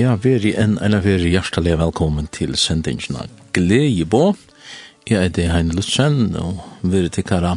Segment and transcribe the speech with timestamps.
[0.00, 4.30] Ja, veri enn eller veri hjertelig velkommen til sendingene Gleibå.
[5.04, 7.50] Jeg er det Heine Lutzen, og veri tikkara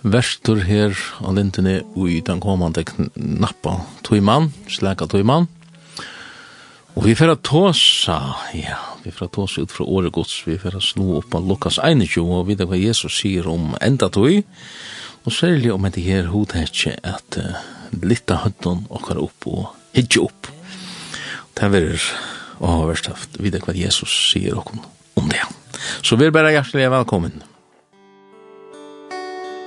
[0.00, 3.74] verstur her av lintene ui den kommande knappa
[4.08, 5.50] tøyman, slæka tøyman.
[6.94, 8.22] Og vi fyrir tåsa,
[8.56, 12.24] ja, vi fyrir tåsa ut fra året gods, vi fyrir snu opp av Lukas 21,
[12.24, 14.46] og vita hva Jesus sier om enda tøy,
[15.26, 17.64] og særlig om etter her hodhetje at uh,
[18.00, 20.55] litta høtten okkar opp og hitje opp
[21.56, 22.02] det er
[22.60, 24.74] å ha vært haft videre hva Jesus sier og
[25.16, 25.40] om det.
[26.04, 27.42] Så vi er bare hjertelig velkommen.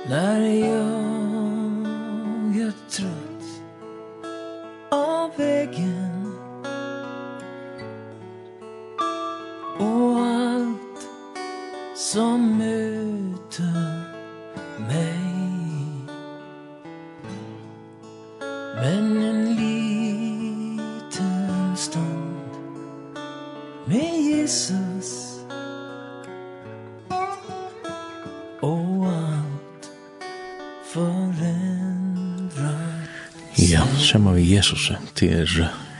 [0.08, 0.80] När jag
[2.66, 3.62] är trött
[4.90, 6.34] av vägen
[9.78, 11.08] och allt
[11.96, 14.02] som möter
[14.88, 15.30] mig
[18.74, 19.09] Men
[24.50, 25.38] Jesus.
[28.60, 29.90] Och allt
[30.84, 32.28] förändrar
[33.54, 35.32] Ja, samma vi Jesus till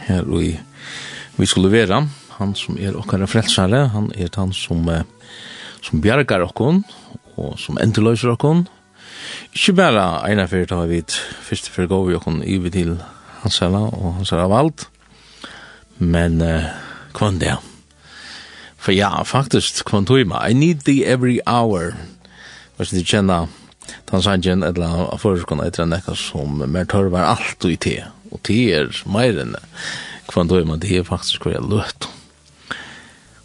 [0.07, 0.61] er och i
[1.37, 2.09] vi skulle vera.
[2.29, 5.03] Han som er okkara frelsare, han er han som, eh,
[5.83, 6.85] som bjergar okkon,
[7.37, 8.67] og som endeløyser okkon.
[9.53, 11.05] Ikke bare eina fyrir da vi
[11.47, 12.99] fyrst fyrir gav vi okkon ivi til
[13.43, 14.87] hans hella og hans hella vald,
[15.99, 16.73] men eh,
[17.15, 17.70] kvann det
[18.81, 21.93] For ja, faktisk, kvann tog I need thee every hour.
[22.77, 23.49] Hvis du kjenner
[24.11, 27.99] den sangen, eller forskående etter en ekka som mer tørvar alt i te.
[28.31, 29.57] Og te er mer enn
[30.31, 32.09] kvann tog meg, det er faktisk hva jeg løt.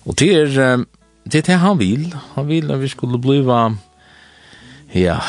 [0.05, 0.85] Og te er,
[1.25, 2.07] det er det han vil.
[2.35, 3.65] Han vil at vi skulle bliva,
[4.93, 5.19] ja,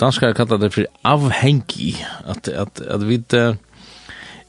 [0.00, 3.20] danskar kallar det for avhengig, at, at, at vi,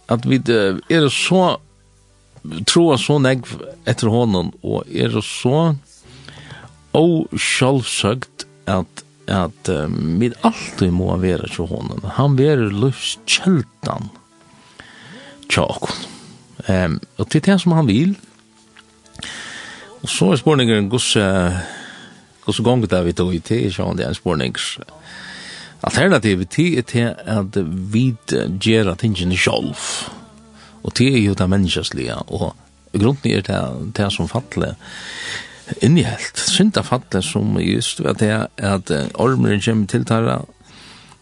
[0.08, 1.58] at vi er så
[2.68, 3.56] troa så negv
[3.88, 5.76] etter honom, og er det så
[6.96, 12.04] og sjálfsøgt at at um, vi alltid må være til honom.
[12.18, 14.12] Han verer løvskjeldan
[15.50, 15.96] tja okkur.
[16.70, 18.14] Um, og til det som han vil.
[20.04, 21.58] Og så er spurningen gos uh,
[22.46, 24.54] gos gong det vi tog i til, så det er en spurning
[25.86, 27.58] alternativet til er til at
[27.94, 28.14] vi
[28.62, 30.10] gjerra tingene sjálf.
[30.86, 32.54] Og det er jo det menneskeslige, og
[32.94, 33.62] grunden er det,
[33.98, 34.76] det som fattelig
[35.82, 36.38] innehelt.
[36.38, 40.44] Synda fattelig som just ved det er at ormeren kommer til tarra,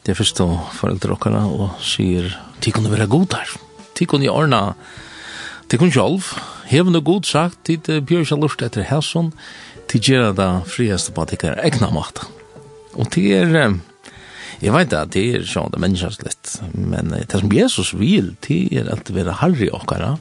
[0.04, 2.28] det er først og foreldre okkara, og sier,
[2.60, 3.56] de kunne være god der.
[4.00, 4.74] De kunne ordna,
[5.72, 6.34] de kunne sjolv,
[6.68, 9.32] hevende god sagt, de bjør seg lurt etter hæsson,
[9.92, 12.26] de gjør det frieste på at de kan egna mat.
[13.00, 13.80] Og det er,
[14.62, 18.62] Jeg vet at det er sånn, det er litt, men det som Jesus vil, det
[18.78, 20.16] er at det er harri okkara,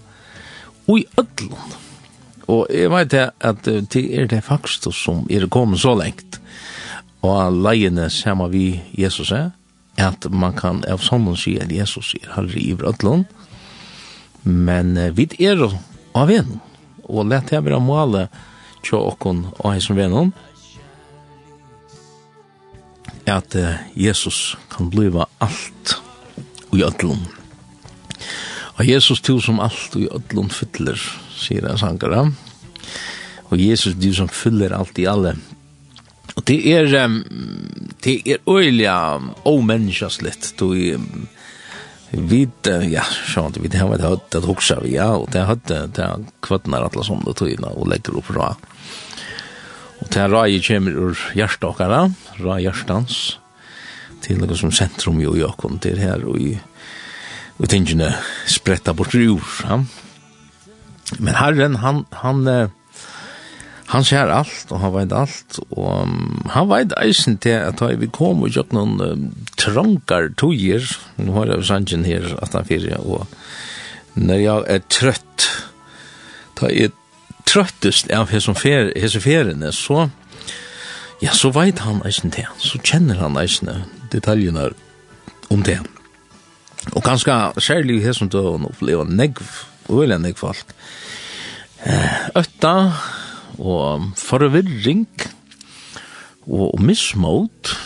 [0.89, 1.75] og i ødlun.
[2.51, 6.41] Og jeg vet at det er det faktisk som er kommet så lengt,
[7.23, 9.53] og leiene sammen vi Jesus er,
[10.01, 13.27] at man kan av sånn si at Jesus er herre i ødlun,
[14.43, 15.61] men vi er
[16.19, 16.57] av en,
[17.07, 18.27] og lett jeg være måle
[18.83, 20.33] til åkken og jeg som vennom,
[23.27, 23.57] at
[23.95, 25.97] Jesus kan bliva alt
[26.73, 27.21] i ödlun.
[28.79, 30.99] Og Jesus til som alt i ödlun fyller,
[31.37, 32.25] sier han sangara.
[33.51, 35.37] Og Jesus til som fyller alt i alle.
[36.37, 36.89] Og det er,
[38.05, 38.97] det er øyla
[39.45, 40.73] omenneskjaslitt, du
[42.13, 46.11] vid ja sjón við hava hvat hvat hugsa vi ja og det hatt ta
[46.45, 48.53] kvatnar alla sum ta og leggur upp frá
[50.03, 52.09] Og til rai kommer ur hjertakara,
[52.43, 53.39] rai hjertans,
[54.23, 56.57] til noe som sentrum jo i okkom til her, og i,
[57.61, 58.09] og tingene
[58.51, 59.47] spretta bort ur.
[59.63, 59.79] Ja.
[61.23, 62.43] Men herren, han, han,
[63.93, 68.11] han ser alt, og han veit alt, og um, han veit eisen til at vi
[68.11, 69.29] kom og gjør noen um,
[69.61, 70.83] trankar toger,
[71.23, 73.29] nå har jeg sannsyn her, at han fyrir, og
[74.19, 75.47] når jeg er trøtt,
[76.59, 76.91] ta jeg
[77.53, 78.93] trøttest av hese fer
[79.73, 80.09] så
[81.23, 83.71] ja så veit han eisen til, så kjenner han eisen
[84.11, 84.71] detaljene
[85.53, 85.79] om det
[86.97, 87.33] og ganske
[87.63, 89.43] særlig hesson då han opplever negv
[89.91, 90.73] øyla negv folk
[92.37, 92.75] øtta
[93.59, 95.07] og forvirring
[96.47, 97.77] og mismot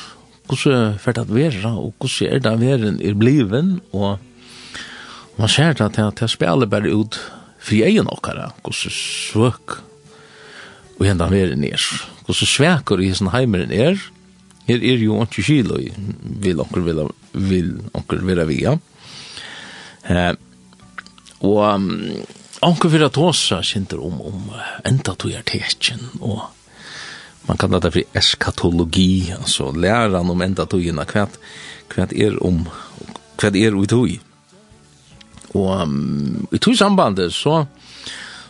[0.46, 4.18] hvordan er det at vera og hvordan er det at vera er bliven og
[5.36, 7.18] man ser det at det spiller bare ut
[7.66, 9.80] fri egen okkara, hos svøk
[10.96, 11.82] og hendan veren er,
[12.26, 13.98] hos svekur i hessen heimer er,
[14.66, 15.78] her er jo ikke kilo
[16.42, 18.74] vil onker vil, vil onker vera via.
[20.10, 20.32] Eh,
[21.46, 21.90] og um,
[22.66, 24.48] onker vil at åsa kjentar om, om
[24.88, 26.48] enda tog er tekjen, og
[27.46, 32.64] man kan det for eskatologi, altså læran om enda tog er hva er om,
[33.38, 34.10] hva er ui tog
[35.56, 37.64] Og um, i tog sambandet så,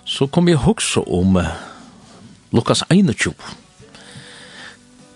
[0.05, 1.55] så kom jeg også om uh,
[2.56, 3.35] Lukas 21.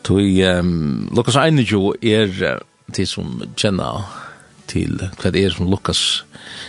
[0.06, 2.58] Tog um, Lukas 21 er uh,
[2.94, 4.06] til som kjenner
[4.70, 6.24] til hva det er som Lukas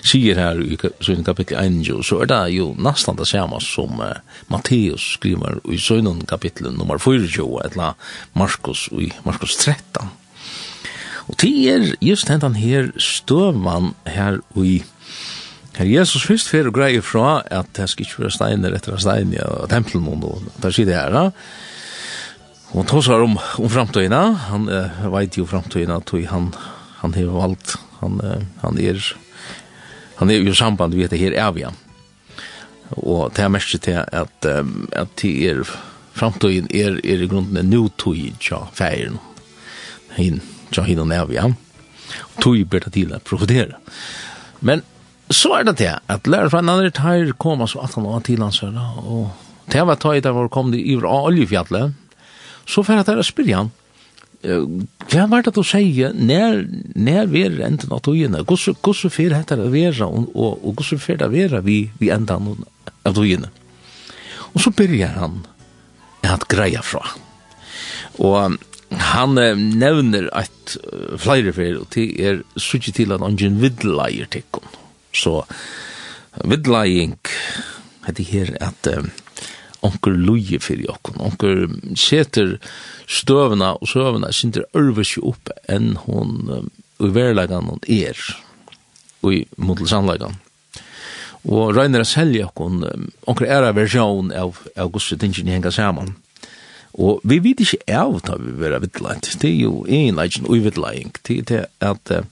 [0.06, 4.18] sier her i Søgnen kapittel 21, så er det jo nesten det samme som uh,
[4.50, 7.94] Matteus skriver i Søgnen kapittel nummer 24, eller
[8.34, 10.10] Markus i Markus 13.
[11.30, 14.82] Og det er just den her støvman her i
[15.78, 19.38] Her Jesus fyrst fer og greier fra at det skal ikke være steiner etter steiner
[19.40, 21.12] ja, og tempelen og der sier det her.
[21.12, 21.32] da.
[22.72, 24.22] Og han tåsar om, om framtøyna,
[24.52, 26.52] han uh, veit jo framtøyna, tog han,
[27.02, 29.02] han har valgt, han, uh, han er
[30.22, 31.72] han er jo samband vi det her evja.
[32.92, 35.64] Og det er mest til at, um, at det er
[36.14, 39.18] framtøyen er, er i grunden en nutøy tja feiren,
[40.14, 40.38] hin,
[40.70, 41.48] tja hin og evja.
[42.38, 43.80] Tøy ber det til å profitere.
[44.62, 44.84] Men
[45.36, 48.24] så er det det, at lærer fra en andre tar koma så at han var
[48.26, 49.32] til hans høyre, og
[49.72, 51.94] det var tøy der var kom de iver oljefjallet,
[52.66, 53.72] så for at det er spyrja han,
[54.42, 56.64] hva var det du sier, når,
[56.98, 61.02] når vi er enda av tøyene, hvordan fyrir hette det vera, og, og, og hvordan
[61.04, 63.52] fyrir det vera vi, vi enda av tøyene.
[64.52, 65.44] Og så byrjar han
[66.26, 67.06] at greia fra.
[68.22, 68.58] Og
[69.14, 73.62] han eh, nevner at uh, flere fyrir, og det er suttet til at han ikke
[73.62, 74.66] vidleier tikkum.
[75.14, 75.42] Så
[76.48, 77.18] vidlajing,
[78.16, 79.10] det her at um,
[79.86, 81.66] onker luje fyrir jokken, onker
[82.00, 82.56] seter
[83.10, 86.72] støvna og søvna sinter ørversi opp enn hon um,
[87.02, 88.18] i verlegan hon er,
[89.22, 90.38] og i modelsanlegan.
[91.50, 92.84] Og røyner a selja okken,
[93.30, 96.14] onker era versjon av, av gusset tingin henga saman.
[96.94, 99.30] Og vi vet ikke av da vi vera vittlænt.
[99.42, 101.14] Det er jo en leidjen og vittlæng.
[101.28, 102.26] Det er at uh,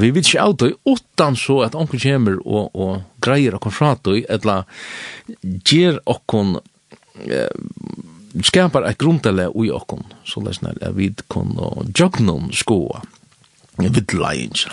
[0.00, 3.94] vi vet ikke av da utan så at onker kommer og, og greier okkon fra
[4.04, 4.58] da etla
[5.40, 6.58] gjer okkon
[7.24, 7.48] eh,
[8.44, 13.00] skapar eit grundele ui okkon så leisner at vi kon og jognon skoa
[13.78, 14.68] vid vittlæng.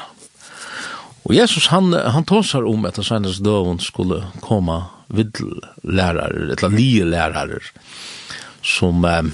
[1.26, 7.62] Og Jesus han, han tåsar om at hans døvun skulle koma lærare, etla lie lærare,
[8.66, 9.30] som eh,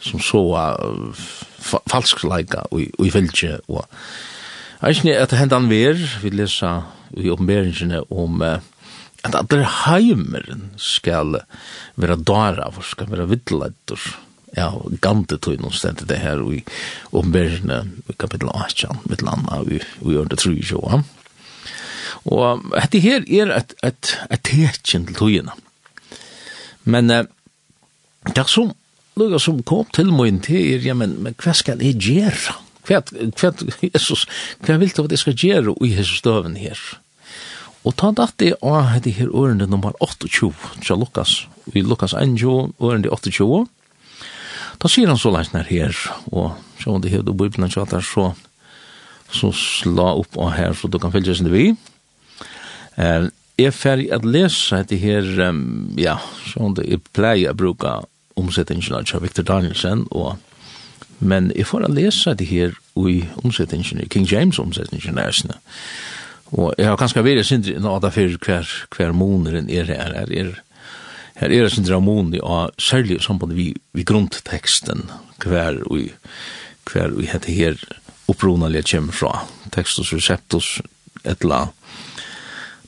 [0.00, 1.24] som så uh,
[1.60, 3.84] falsk leika og i fylgje og
[4.80, 6.78] Eisne at hendan ver, vi lesa
[7.12, 8.62] i oppenberingene om uh,
[9.20, 11.42] at alle heimeren skal
[12.00, 14.00] være dara, for skal være vittleitur
[14.56, 14.70] ja,
[15.04, 16.62] gante tog noen stedet det her i
[17.12, 19.82] oppenberingene i kapittel 18, mitt landa i
[20.16, 21.02] under 3,
[22.24, 25.52] Og dette her er et, et, et tekjen til tøyene.
[26.88, 27.28] Men uh,
[28.28, 28.72] det som
[29.20, 32.56] lukka som kom til min til er, ja, men, men hva skal jeg gjøre?
[32.88, 33.02] Hva,
[33.36, 33.52] hva,
[33.84, 34.26] Jesus,
[34.64, 36.78] hva vil du at jeg skal gjøre i Jesus døven her?
[37.84, 40.52] Og ta at det av det her årene nummer 28,
[40.84, 42.36] til Lukas, i Lukas 1,
[42.78, 43.66] årene 28,
[44.80, 45.92] Da sier han så langt nær her,
[46.32, 48.30] og så om det hevde bøybna tjater, så,
[49.28, 51.74] så sla opp av her, så du kan følge sin vi.
[52.96, 53.28] Eh,
[53.66, 56.18] er ferdig at lese dette her, um, ja,
[56.52, 57.98] sånn det er pleier å bruke
[58.40, 60.38] omsettingen av Victor Danielsen, og,
[61.18, 65.58] men jeg får at lese dette her i omsettingen, King James omsettingen næsene.
[66.50, 70.16] Og jeg har kanskje vært sindri nå at det fyrir hver, hver måneden er her,
[70.16, 70.58] her er
[71.40, 75.06] Her er det sindra moni, og særlig i samband vi, vi grunnteksten,
[75.40, 76.10] hver vi,
[76.90, 77.78] hver vi heter her
[78.28, 80.82] opprunalega kjem fra, tekstus, receptus,
[81.24, 81.70] et etla,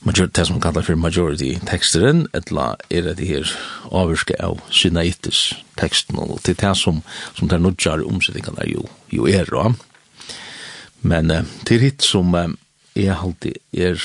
[0.03, 3.47] major det som kallar for majority teksteren, etla er det her
[3.91, 7.01] avvirske av synaitis teksten, og til det som,
[7.37, 9.71] som det nudjar omsettingene jo, jo er, da.
[11.03, 12.51] Men eh, til hitt som eh,
[12.95, 13.99] er alltid er,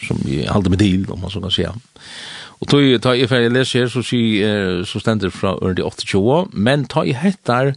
[0.00, 1.72] som jeg alltid med til, om man så kan säga.
[2.60, 5.82] Og tog jeg, ta jeg ferdig leser her, så, si, eh, så stender fra Ørndi
[5.82, 7.72] 28, men ta jeg hettar,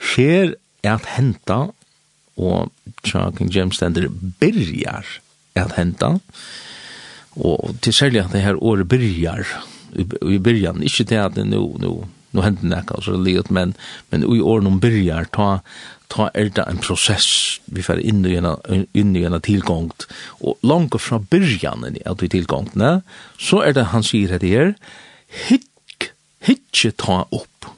[0.00, 1.66] skjer at henta,
[2.36, 2.72] og
[3.04, 4.08] tja King James stender,
[4.40, 5.18] byrjar,
[5.60, 6.16] at henta.
[7.36, 9.48] Og til særlig at det her året byrjar,
[9.96, 11.92] i byrjan, ikkje til at det nå, nå,
[12.36, 13.74] nå hender nekka, så det livet, men,
[14.12, 15.48] men i året noen byrjar, ta,
[16.12, 18.48] ta er det en prosess, vi fer inn i en,
[18.96, 20.08] inn i en tilgångt,
[20.40, 22.44] og langt fra byrjan i at vi
[23.38, 24.74] så er det han sier det her,
[25.48, 26.12] hikk,
[26.46, 27.70] hikk ta opp.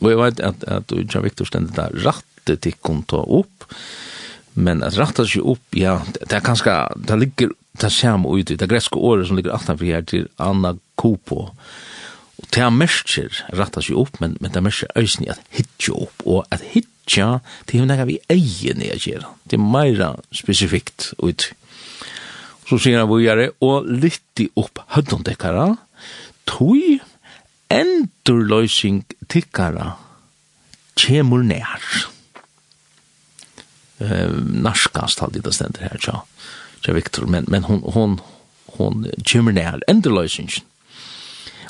[0.00, 3.68] Og jeg vet at, at, du, Jan Victor stendet der, rattet ikke ta opp,
[4.54, 6.74] Men at rætta seg upp, ja, det er kanskje,
[7.08, 11.48] det ligger, det samme ut, det greske året som ligger aftanfor her til Anna Kopo.
[12.38, 15.42] Og det er mersker rætta seg upp, men, men det er mersker øysen i at
[15.54, 19.34] hitja upp, og at hitja, det er nekka vi eier i å gjøre.
[19.50, 21.50] Det er meira spesifikt ut.
[22.64, 25.72] Så sier han vujare, og lytti upp høddondekkara,
[26.46, 27.00] tui
[27.74, 29.94] endurløysing tikkara,
[31.00, 32.13] kjemur nær
[33.98, 34.30] eh
[34.62, 36.22] narskast hade det stendet här så.
[36.84, 38.20] Så Victor men men hon hon
[38.66, 40.48] hon kommer ner ändlösning.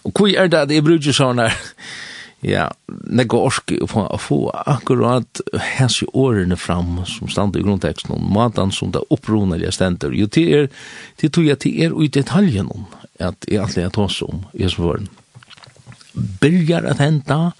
[0.03, 1.53] Och hur är det att det brukar såna
[2.45, 5.41] ja, det går orsk på att få akkurat
[5.79, 10.11] hans i åren fram som stannar i grundtexten och matan som det uppronar jag ständer.
[10.13, 10.69] Jo, det är,
[11.17, 12.85] det tror jag till er i detaljen om
[13.19, 15.09] att jag alltid tar oss om i som vörn.
[16.13, 17.53] Börjar att hända,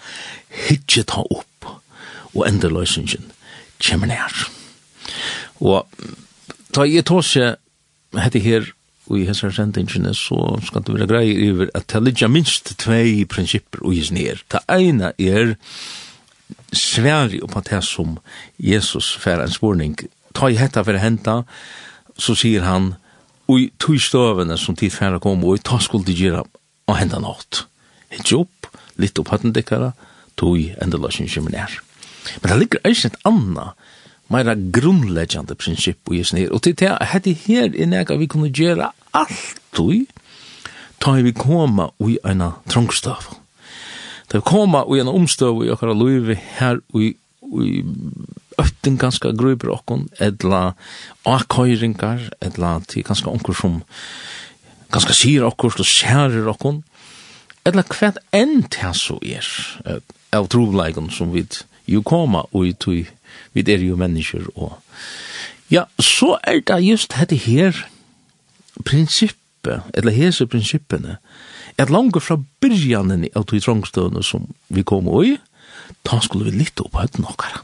[0.69, 1.65] hittar ta upp
[2.07, 3.23] och ändra lösningen
[3.85, 4.47] kommer nær.
[5.61, 5.87] Og
[6.75, 7.61] da jeg tar seg
[8.19, 8.73] hette her
[9.11, 13.25] og i hessar sendingene så skal det være grei over at det ligger minst tvei
[13.29, 14.41] prinsipper og gis ned.
[14.49, 15.55] Det ene er
[16.73, 18.17] sværi oppa det som
[18.59, 19.97] Jesus fer en spurning.
[20.35, 21.43] Ta i hetta for henta,
[22.17, 22.95] så sier han,
[23.49, 26.43] og i tog støvene som tid færre kom, og i ta skuld til gira
[26.89, 27.67] og henda nått.
[28.15, 29.93] Hitt opp, litt opphatten dekkara,
[30.41, 31.77] tog enda løsning kjemmer nær.
[32.41, 33.73] Men det ligger eisen et anna,
[34.33, 38.91] meira grunnleggjande prinsipp og jesnir, og til det hette her er nega vi kunne gjøre
[39.15, 40.05] alt ui,
[41.03, 43.29] ta vi koma ui eina trongstav.
[44.29, 47.13] Ta vi koma ui eina omstav i okkara luivi her ui,
[47.45, 47.85] ui
[48.59, 50.75] ötting ganska gruber okkon, edla
[51.29, 53.83] akkøyringar, edla til ganska onkur som
[54.95, 56.83] ganska sier okkur, og særer okkon,
[57.67, 59.49] edla hvert enn tæs er,
[60.35, 61.45] av trobleikon som vi
[61.87, 63.05] jo koma og tui,
[63.53, 64.79] vi er jo mennesker og
[65.71, 67.73] ja, så er det just dette her
[68.85, 71.17] prinsippet, eller hese prinsippene,
[71.79, 75.37] at langt fra byrjanen av de trangstøvene som vi kom i,
[76.05, 77.63] da skulle vi litt opp høyden okkara.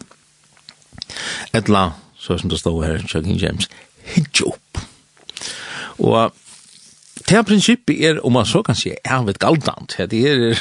[1.54, 3.68] Etla, så som det stod her, Chucking James,
[4.14, 4.82] hitje opp.
[6.00, 6.32] Og
[7.28, 10.58] det prinsippet er, om man så kan si, er vet galdant, det er,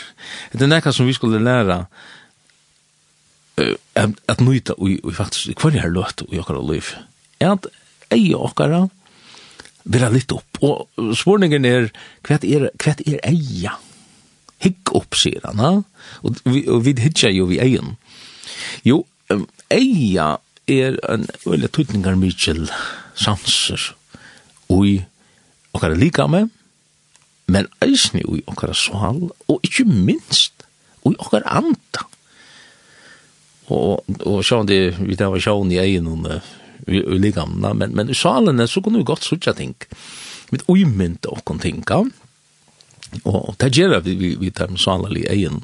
[0.53, 1.85] det er nekka som vi skulle læra,
[3.99, 6.93] at at nøyta og, og faktisk hver er løtt og jokkara liv
[7.39, 7.67] er at
[8.13, 8.85] eie okkara
[9.89, 11.89] vera litt opp og spurningen er
[12.27, 13.77] hva er, hva er eia
[14.63, 15.71] hikk opp sier han ha?
[16.23, 17.95] og, vi, og vi hitja jo vi eien
[18.87, 19.03] jo
[19.73, 20.35] eia
[20.69, 22.67] er en veldig tøytningar mykjel
[23.17, 23.91] sanser
[24.69, 25.01] og
[25.73, 26.47] okkara likame
[27.49, 30.65] men eisni og okkara sval og ikkje minst
[31.07, 32.05] og okkara anda
[33.69, 36.41] og og sjón det vi der var sjón i ein og
[36.87, 39.75] vi ligamna men men sjálene så kunne vi godt søkja ting.
[40.51, 42.03] Med uimynt og kon tinka
[43.23, 45.63] og ta gera vi vi vi tar sjálali ein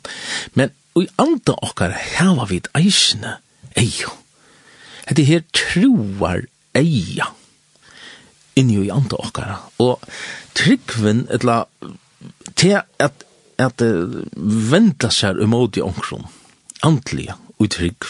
[0.53, 3.37] men og anta okkar hava vit eisne
[3.75, 4.11] eijo
[5.07, 7.33] hetta her truar eija
[8.55, 9.99] inni i anta okkar Og
[10.55, 11.65] tryggvin, etla,
[12.55, 13.25] til at,
[13.59, 13.83] at
[14.71, 16.25] venta seg umot i omkron,
[17.59, 18.07] og trygg,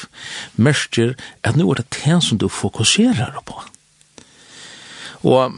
[0.57, 1.13] merker
[1.45, 3.59] at nå er det det som du fokuserer på.
[5.25, 5.53] Og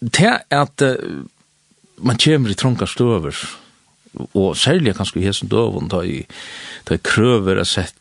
[0.00, 1.24] det at uh,
[2.00, 3.36] man kommer i trånka støver,
[4.34, 6.22] og særlig kanskje i hesen døven, da i,
[6.88, 7.96] da i krøver er sett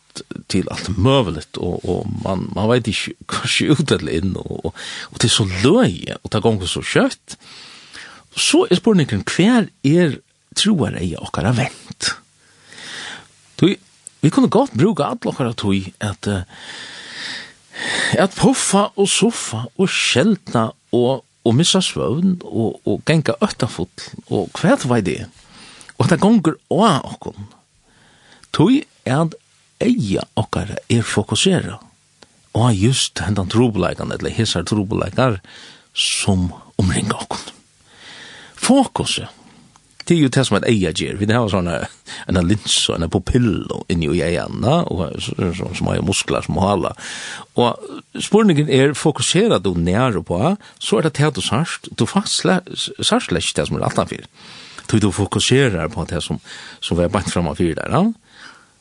[0.49, 4.71] til alt møvelet, og, og man, man vet ikke hva kanskje ut eller inn, og,
[4.73, 7.37] og det er så løye, og det ganger så kjøtt.
[8.39, 10.17] Så er spørningen, hver er
[10.57, 12.11] troer jeg okkar er vent?
[14.21, 16.41] Vi kunne godt bruke alle okkara tog at uh,
[18.19, 23.89] at puffa og soffa og sjeltna og, og missa svøvn og, og genga øttafull
[24.27, 25.21] og hva var det
[25.99, 27.35] og det gonger av okkur.
[28.55, 29.35] tog at
[29.83, 31.79] eia okkara er fokusera
[32.59, 35.39] og just hendan trobeleikane eller hissar trobeleikar
[35.93, 37.51] som omringa okkur.
[38.55, 39.38] fokuset
[40.09, 41.17] det er jo det som ett eia gjer.
[41.21, 41.75] Vi har såna
[42.27, 46.95] en lins og en pupill inni i ejan och så som har muskler som hala.
[47.53, 47.77] Och
[48.19, 52.61] spurningen är fokuserad du nära på så er det det du särst du fastla
[53.01, 54.25] särskilt det som er alt anfyr.
[54.87, 56.39] Du du fokuserar på det som
[56.79, 57.89] som vi har bant fram av fyra där.
[57.91, 58.13] Ja?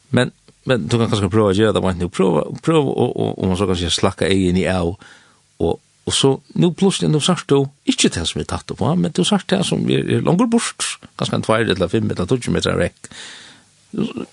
[0.08, 0.32] Men
[0.64, 3.56] men du kan kanskje prova å göra det man nu prova prova og, og, man
[3.56, 4.96] så kanske slacka in i au
[6.08, 9.20] Og så, nu plutselig, nu sørst du, ikke det som vi tatt på, men du
[9.28, 10.86] sørst det som vi er langer bort,
[11.20, 13.10] ganske en tvær, eller fem, eller tog meter vekk.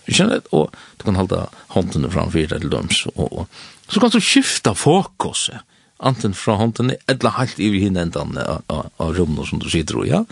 [0.08, 4.14] Kjenner det, og du kan halda håndene fram fyrir eller døms, og, og så kan
[4.14, 5.60] du skifta fokuset,
[6.00, 10.10] anten fra hånden, eller helt i hinn endan av, av rommet som du sitter i,
[10.14, 10.24] ja.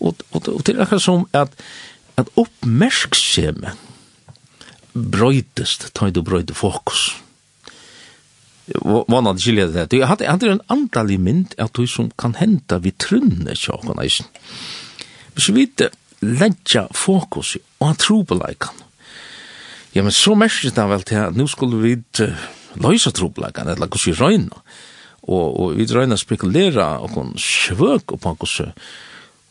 [0.00, 1.52] Og, og, og til akkurat som at,
[2.20, 3.88] at oppmerksomhet
[4.96, 7.10] brøytest, tar du brøyte fokus.
[7.12, 7.29] Ja
[9.08, 10.04] vanad skilja det här.
[10.04, 14.26] Han hade en andalig mynd av det som kan hända vid trunne tjokan eisen.
[15.36, 18.74] Så vi inte lägga fokus och tro på läkan.
[19.92, 22.36] Ja, men så märkes det väl till att nu skulle vi inte
[22.74, 24.56] lösa tro på läkan, eller hos vi röjna.
[25.20, 28.60] Og, og vi røyna spekulera og kon svøk og pankos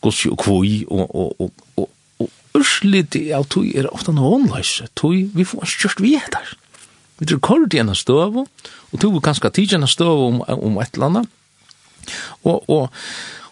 [0.01, 1.89] gos og kvoi og, og, og, og,
[2.23, 6.55] og ursliti av tui er ofta noen løyse, tui vi får stjørt vi etter.
[7.19, 10.79] Vi tror kort i en støv og og tog kanskje tidsen har støv om, om
[10.81, 11.35] et eller annet.
[12.43, 13.01] Og, og,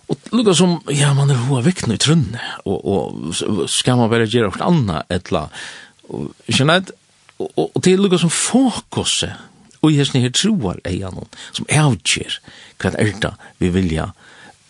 [0.07, 4.29] og lukka som, ja, man er hoa vekkna i trunne, og, og skal man bare
[4.29, 6.39] gjøre noe annet, et eller annet.
[6.47, 6.95] Kjenner jeg,
[7.37, 9.35] og, og, og det er lukka som fokuset,
[9.81, 12.39] og jeg hesten her troar eier noen, som avgjør
[12.81, 14.11] hva er det vi vilja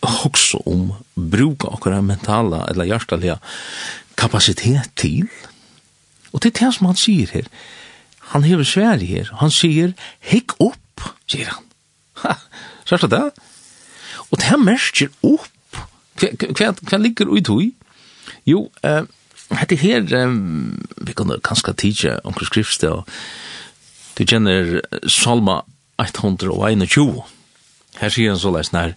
[0.04, 3.38] hoksa om, bruka okkara mentala eller hjertaliga
[4.18, 5.26] kapasitet til.
[6.32, 7.48] Og det er det som han sier her,
[8.32, 9.30] han hever svær her.
[9.40, 11.64] Han sier, hikk opp, sier han.
[12.22, 12.34] Ha,
[12.88, 13.22] sørst det?
[14.28, 15.80] Og det her merker opp.
[16.18, 17.70] Hva, hva, ligger ui tui?
[18.48, 19.04] Jo, eh,
[19.54, 20.34] hette her, eh,
[21.06, 23.06] vi kan kanskje tidsje omkring skriftsted, og
[24.18, 25.62] du kjenner Salma
[26.02, 27.22] 121.
[28.00, 28.96] Her sier han så leis nær,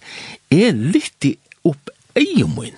[0.51, 1.29] er litt
[1.63, 2.75] opp eiomun.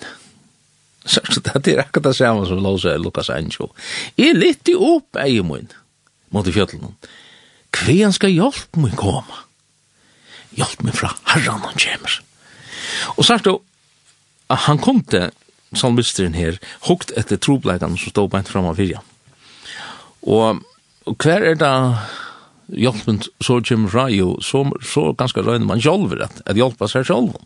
[1.03, 3.55] Sørst det, det er akkurat det samme som låser Lukas 1.
[4.19, 5.71] Er litt opp eiomun.
[5.71, 5.82] Ja
[6.33, 6.95] mot i fjøtlen.
[7.73, 9.43] Kvean skal hjelp meg komme.
[10.57, 12.19] Hjelp meg fra herran han kommer.
[13.17, 13.59] Og sagt då,
[14.49, 15.31] han kom til
[15.73, 19.01] salmisteren her, hukt etter trobleikene som stod beint fram av fyrja.
[20.29, 20.61] Og,
[21.09, 21.73] og hver er det
[22.73, 27.07] hjelpen så kommer fra jo, så, så ganske røyner man sjolver at, at hjelpa seg
[27.09, 27.41] sjolven.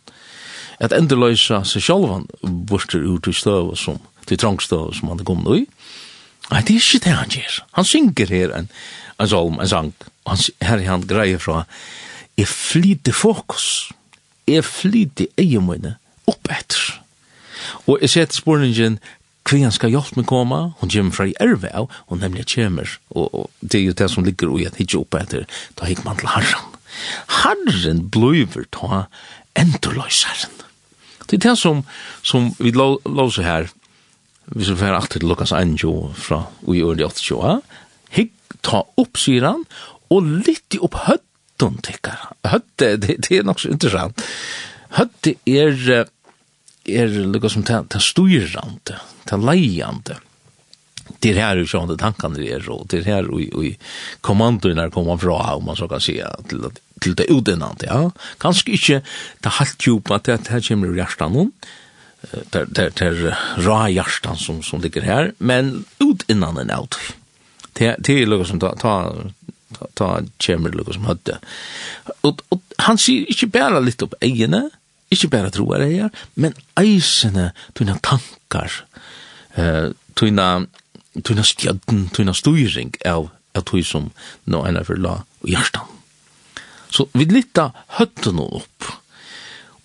[0.83, 2.27] At endeløysa seg sjolven
[2.69, 5.65] borster ut til støv som, til trangstøv som han kom nå i.
[6.51, 7.59] Nei, det er ikke det han gjør.
[7.75, 8.69] Han synger her en,
[9.19, 9.91] en salm, en sang.
[10.27, 11.65] Han, her er han greier fra,
[12.37, 13.89] jeg flyter fokus,
[14.47, 15.95] jeg flyter egen mine
[16.29, 16.99] opp etter.
[17.87, 18.99] Og jeg ser til spørningen,
[19.47, 22.97] hver han skal hjelpe meg komme, hun kommer fra i erve av, og nemlig kommer,
[23.15, 25.47] og, og det er jo det som ligger i at hitje opp etter,
[25.79, 26.73] da gikk man til herren.
[27.43, 29.05] Herren blir ta
[29.57, 30.63] endorløseren.
[31.27, 31.83] Det er det som,
[32.23, 33.71] som vi låser her,
[34.53, 35.75] hvis vi fer alltid til Lukas 1
[36.15, 37.55] fra i øvrige 8 ha?
[38.15, 38.31] Higg
[38.63, 39.65] ta opp, sier han,
[40.13, 42.29] og litt opp høtten, tenker.
[42.47, 44.23] Høtte, det, det er nok så interessant.
[44.95, 46.07] Høtte er,
[46.87, 50.21] er Lukas som tar styrrande, ta leiande.
[51.23, 53.87] Det er her jo sånn det tankene er, og det er her og
[54.25, 56.19] kommandoene kommet fra, om man så kan si,
[56.51, 56.67] til
[57.03, 58.07] til det utenant, ja.
[58.41, 59.01] Kanskje ikke
[59.43, 61.51] det halvt djupa til at her kommer hjertet noen,
[62.53, 66.97] der der der ra hjärtan som som ligger här men ut innan en out.
[67.73, 69.13] Det det är Lucas som ta ta
[69.93, 71.39] ta chamber Lucas som hade.
[72.21, 74.69] og, og han ser inte bara lite upp egna,
[75.09, 78.71] inte bara tror det här, men eisene tuna tankar.
[79.55, 80.65] Eh tuna
[81.23, 84.09] tuna stjärn, tuna styring av av tui som
[84.43, 85.77] nå ena för la och.
[86.89, 88.83] Så vi litta hötten upp.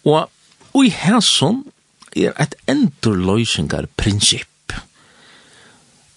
[0.02, 0.30] Och
[0.72, 1.64] Och i hæsson
[2.16, 4.76] er et endurløysingar prinsipp.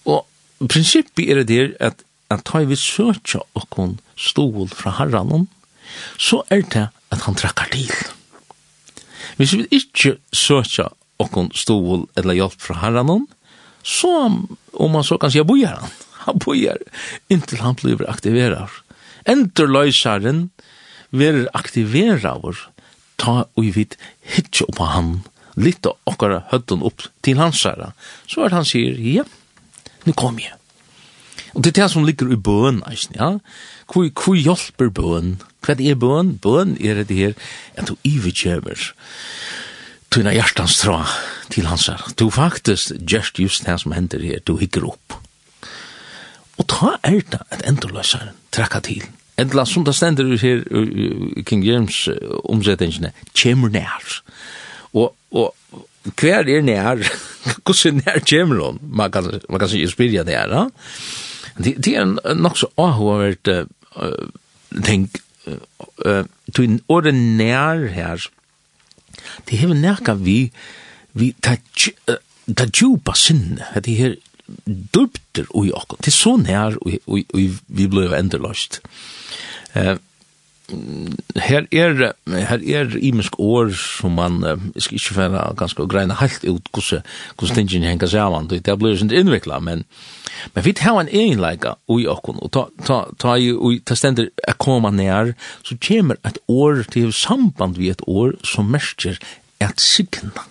[0.06, 0.26] Og
[0.68, 5.46] prinsippet er det der at at ta vi søtja okkon stol fra herranen,
[6.18, 7.92] så er det at han trekkar til.
[9.38, 10.88] Hvis vi ikke søtja
[11.22, 13.26] okkon stol eller hjelp fra herranen,
[13.86, 14.10] så,
[14.74, 15.94] om man så kan si, bojar han.
[16.26, 16.80] Han bojar
[17.30, 18.72] inntil han blir aktiverar.
[19.30, 20.48] Endurløysaren
[21.14, 22.66] vil aktiverar
[23.16, 23.86] ta og vi
[24.34, 25.12] hittje oppa han
[25.56, 27.92] litt av okkara høtten opp til hans herre,
[28.28, 29.24] så er det han sier, ja,
[30.06, 30.54] nu kom jeg.
[31.56, 33.38] Og det er det som ligger i bøen, eisen, ja.
[33.88, 35.36] Hvor, hvor hjelper bøen?
[35.64, 36.34] Hva er bøen?
[36.42, 37.36] Bøen er det her,
[37.80, 38.90] at du iverkjøver
[40.12, 41.00] tuna hjertans tra
[41.52, 42.12] til hans herre.
[42.16, 45.16] Du faktisk gjørst just det som hender her, du hikker opp.
[46.56, 49.04] Og ta er det at endoløseren trekka til.
[49.36, 50.62] Endla som det stender her,
[51.44, 52.06] King James
[52.48, 54.00] omsettingene, kjemur nær.
[54.00, 54.55] Kjemur nær
[54.96, 55.54] Og, og
[56.16, 57.02] hver er nær,
[57.64, 58.80] hvordan nær kommer hun?
[58.82, 60.66] Man kan, man kan ikke spyrja det her, da.
[61.56, 64.28] Det, det er nok så avhåvert uh,
[64.84, 65.08] ting,
[65.46, 68.28] uh, til året nær her,
[69.48, 70.50] det hever nærka vi,
[71.16, 71.58] vi tar
[72.54, 74.14] ta djupa sinne, at det her
[74.94, 78.80] dubter ui okkur, det er så nær ui, ui, ui vi blei endurløst.
[79.74, 79.96] Uh,
[80.68, 86.44] her er her er imisk år som man uh, skal ikke finne ganske greina helt
[86.44, 87.02] ut hvordan
[87.38, 88.48] hvordan tingene henger sammen.
[88.50, 89.84] Det blir sånn innviklet men
[90.54, 94.52] men vi tar en egenleika ui okkon og ta, ta, ta, ui, ta stender a
[94.52, 95.32] koma nær
[95.64, 99.18] så kommer et år til samband vi et år som merker
[99.60, 100.44] et signa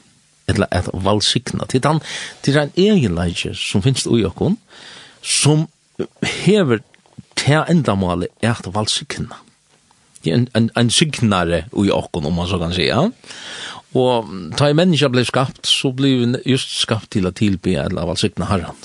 [0.47, 1.65] eller et valsigna.
[1.69, 2.01] Til den
[2.41, 4.57] til en egenleika som finnes ui okkon
[5.21, 5.67] som
[6.45, 6.83] hever
[7.35, 9.44] til endamålet et valsigna
[10.33, 13.11] en, en, en signare i åkken, om man så kan säga.
[13.95, 18.11] Og ta i menneske ble skapt, så ble vi just skapt til å tilbe eller
[18.11, 18.77] av signa herran.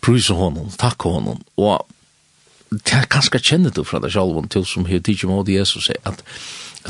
[0.00, 1.42] Prysa honom, takk honom.
[1.58, 1.82] Og
[2.70, 6.22] det er ganske kjennet du fra deg selv, til som her tidsi må Jesus at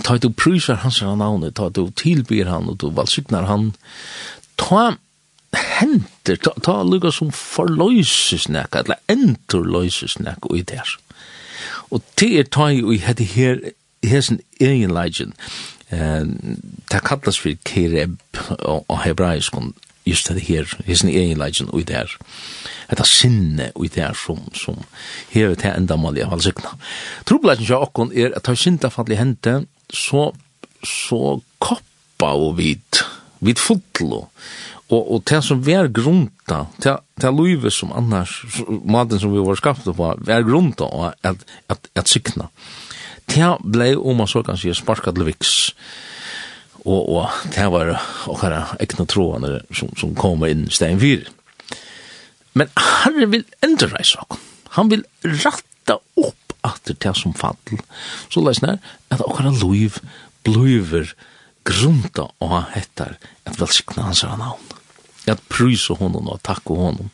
[0.05, 3.73] ta du prysar hans her navn, ta du tilbyr han, og du valsignar han,
[4.61, 4.99] ta
[5.57, 10.85] henter, ta, ta lukka som forløyses nek, eller enterløyses nek, og i det.
[11.91, 13.61] Og det er tøy og hette her,
[14.07, 15.33] hesen egen legend,
[15.91, 18.19] det kallas for kereb
[18.63, 19.57] og hebraisk,
[20.07, 22.13] just det her, hesen egen legend og der,
[22.91, 24.79] hette sinne og der som, som
[25.35, 26.77] her ta enda mal i alle sikna.
[27.27, 30.31] Trobladjen til okkon er at ta sinta fall i hente, så,
[30.87, 33.03] så koppa og vid,
[33.41, 34.29] vid fotlo,
[34.91, 39.59] og og det som vær grunta til til løve som annars maten som vi var
[39.61, 42.51] skapt på vær grunta og at at at sikna
[43.27, 45.35] tær blei om man så kan si sparka til
[46.85, 51.29] og og det var okkara ekna troane som som kom inn stein fyr
[52.55, 54.25] men han vil endre reisa
[54.77, 57.57] han vil ratta opp at det som fall.
[58.31, 60.01] Så lesnar at okkara løv
[60.45, 61.15] bluver
[61.65, 64.80] grunta og hettar at velsikna hans navn
[65.29, 67.11] at prysa honom og takka honom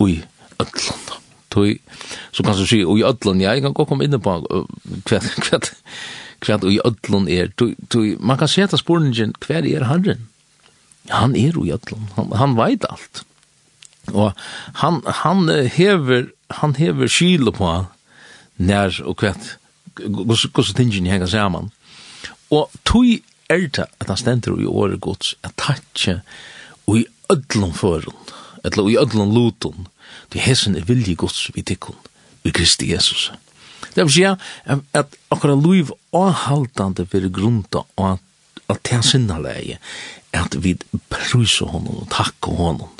[0.00, 0.22] ui
[0.58, 1.04] öllun.
[1.50, 1.78] Tui,
[2.32, 4.34] så kan du si, ui öllun, ja, jeg kan gå kom inn på
[5.08, 5.70] kvæt, kvæt,
[6.44, 7.52] kvæt ui öllun er.
[7.56, 10.28] Tui, tui, man kan seta spurningen, hver er herren?
[11.10, 13.24] Han er ui öllun, han, han veit alt.
[14.12, 14.32] Og
[14.82, 16.28] han, han hever,
[16.60, 17.72] han hever kilo på
[18.58, 19.56] nær og kvæt,
[20.52, 21.72] gos tingin hengar saman.
[22.50, 26.20] Og tui er det at han stender i året gods, at takkje,
[26.88, 28.16] og ödlun förun,
[28.64, 29.88] etla ui ödlun lutun,
[30.30, 31.96] til hesen er vilji gods vi tikkun,
[32.44, 33.30] vi Kristi Jesus.
[33.94, 34.36] Det vil sija
[34.94, 38.18] at akkara luiv avhaldande veri grunda og
[38.68, 39.78] at det leie,
[40.32, 40.76] at vi
[41.08, 42.90] prysa honom og takka honom.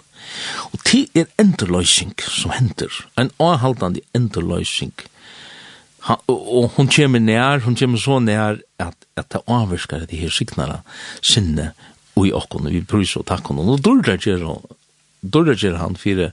[0.73, 4.93] Og det er endurløysing som hender, en avhaldande enderløysing.
[6.29, 10.81] Og hon kommer nær, hon kommer så nær at, at det avvirskar det her signara
[11.21, 11.73] sinne
[12.27, 14.65] i okkon, vi prøys og takk takkon, og dårlig gjer han,
[15.23, 16.33] dårlig gjer han fyrir,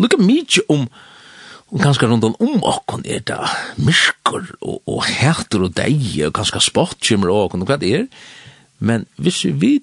[0.00, 0.86] lukka mykje om,
[1.72, 3.46] og ganske rundt om okkon er da,
[3.80, 7.94] myskor og, og hæter og deg, og ganske spott kjemmer og okkon, og hva det
[8.02, 8.06] er,
[8.82, 9.78] men hvis vi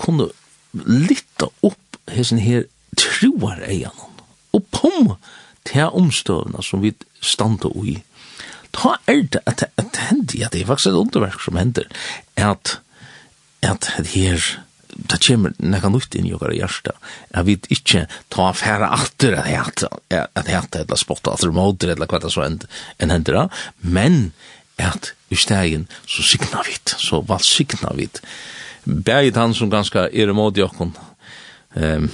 [0.00, 0.30] kunne
[0.74, 2.66] lytta opp hessen her
[2.98, 3.94] troar eian,
[4.54, 5.14] og pom
[5.66, 7.98] til omstøvna som vi standa ui,
[8.74, 11.86] ta er det at det hendi, at det er faktisk et underverk som hender,
[12.36, 12.78] at
[13.64, 14.63] at her
[14.96, 16.94] det kommer nekka nytt inn i okkar hjärsta.
[17.34, 18.02] Jeg vet ikkje
[18.32, 22.44] ta affæra atter at heta, at heta eller spotta atter moder eller hva det så
[22.46, 22.60] enn
[23.02, 23.48] en hendra,
[23.80, 24.32] men
[24.78, 28.08] at i stegen så signa vi, så vald signa vi.
[28.84, 30.92] Begit han som ganska er imod i okkon,
[31.74, 32.08] um,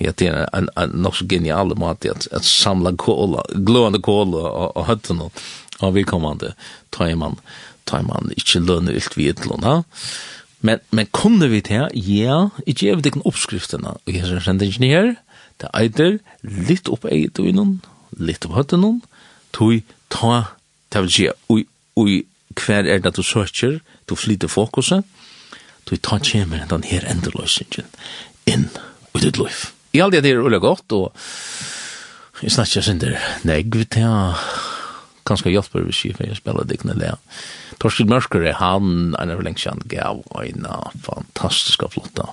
[0.00, 4.44] ja, det er en, en nok så genial måte at, at samla kåla, glående kåla
[4.48, 5.42] og, og høtten og,
[5.82, 6.54] og vilkommande
[6.94, 7.36] tar man,
[7.88, 9.82] tar man ikkje lønne vidt vidt lønne,
[10.62, 14.90] Men, men kunne vi til, ja, ikke jeg vet ikke oppskriftene, og jeg sender ikke
[14.92, 15.14] her,
[15.58, 17.72] det er eider litt opp eget og innom,
[18.18, 19.00] litt opp høtten noen,
[19.54, 20.54] tog ta,
[20.94, 21.66] det vil si, ui,
[21.98, 22.22] ui,
[22.54, 25.02] hver er det du søker, du flyter fokuset,
[25.88, 27.90] tog ta kjemer den her endeløsningen
[28.46, 28.68] inn
[29.16, 29.66] i ditt liv.
[29.92, 31.10] I all det er ulle godt, og
[32.42, 34.06] jeg snakker ikke sånn synder negv til,
[35.32, 37.16] ganska hjälper vi skifer jag det dikna där.
[37.78, 40.66] Torsten Mörsker han en av längsan gav en
[41.02, 42.28] fantastiska flotta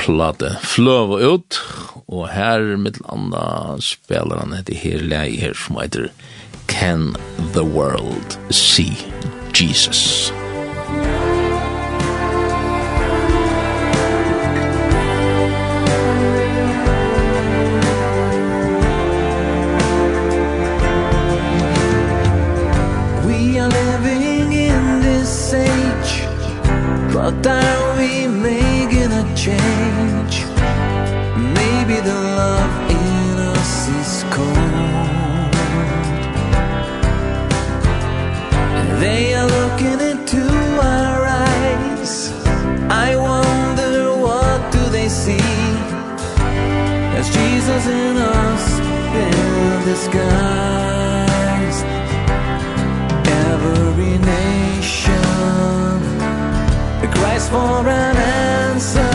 [0.00, 1.58] plate Fløv ut
[2.06, 6.08] og her med landa spiller han etter her läge her, som heter
[6.66, 7.16] Can
[7.54, 8.96] the World See
[9.52, 10.30] Jesus?
[10.30, 10.49] Jesus.
[27.30, 30.36] But are we making a change?
[31.58, 35.54] Maybe the love in us is cold
[39.00, 40.42] they are looking into
[40.82, 42.32] our eyes.
[42.90, 45.54] I wonder what do they see?
[47.18, 48.64] As Jesus in us
[49.22, 51.78] in the skies.
[53.52, 55.79] Every nation
[57.50, 59.09] for an answer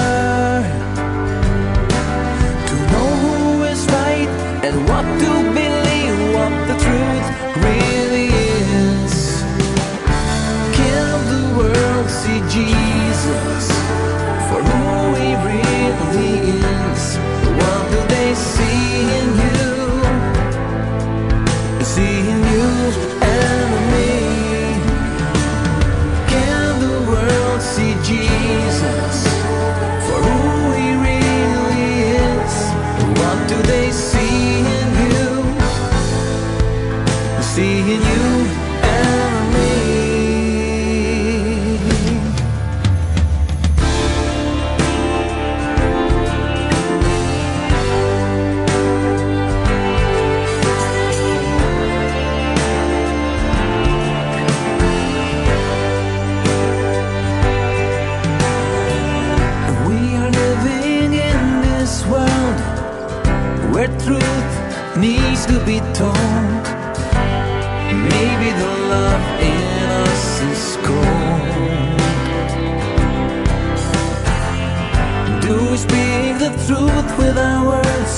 [77.17, 78.15] with our words.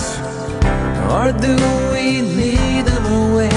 [1.16, 1.54] Or do
[1.94, 3.50] we lead them away?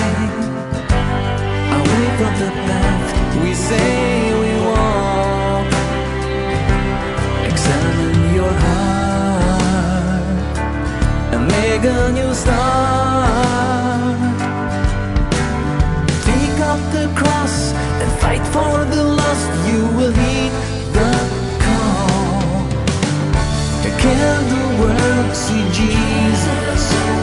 [1.78, 3.06] Away from the path
[3.42, 5.66] we say we walk
[7.50, 10.24] Examine your heart
[11.32, 14.18] And make a new start.
[16.28, 17.72] Take up the cross
[18.02, 19.48] And fight for the lost.
[19.70, 20.49] You will hear
[24.00, 27.19] Can the world see Jesus?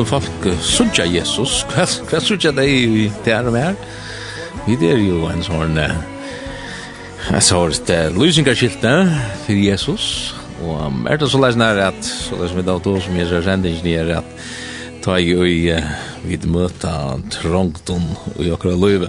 [0.00, 3.74] skulle folk sudja Jesus, hva hva sudja deg i det her og mer?
[4.64, 7.58] Vi er jo en sånn, jeg sa
[7.88, 8.92] det, løsningarskilte
[9.44, 10.32] til Jesus,
[10.64, 13.44] og er det så leis nær at, så leis vi da to som jeg ser
[13.44, 14.48] sendingen er at,
[15.04, 18.08] ta jo i og vi møta trongton
[18.40, 19.08] i okra løyve.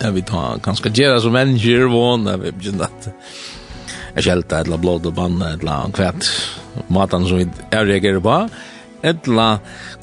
[0.00, 3.12] Ja, vi ta ganske gjerra som mennesker vån vågna, vi begynner at
[4.16, 6.28] jeg skjelta et la blod og banne, et la kvæt
[6.88, 8.42] matan som vi er reagerer på,
[9.02, 9.48] Edla,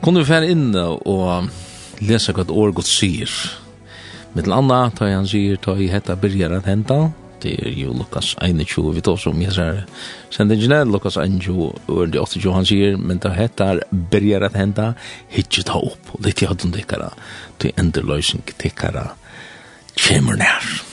[0.02, 1.50] kunne vi fære inn og
[2.02, 3.32] lese hva et år godt sier.
[4.34, 7.00] Mittel anna, ta han sier, ta i hetta byrjar at henta,
[7.42, 9.84] det er jo Lukas 21, vi tar som jeg sier,
[10.34, 14.92] sendingene, Lukas 21, og det er 28, han sier, men ta hetta byrjar at henta,
[15.34, 17.14] hitje ta opp, og litt i høyden tikkara,
[17.62, 19.12] til enderløysing tikkara,
[19.98, 20.87] kjemur nær.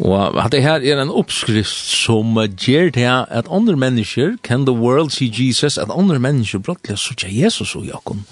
[0.00, 5.12] Og det her er en oppskrift som gjør det at andre mennesker, can the world
[5.12, 8.22] see Jesus, at andre mennesker brottelig sutja Jesus og Jakob.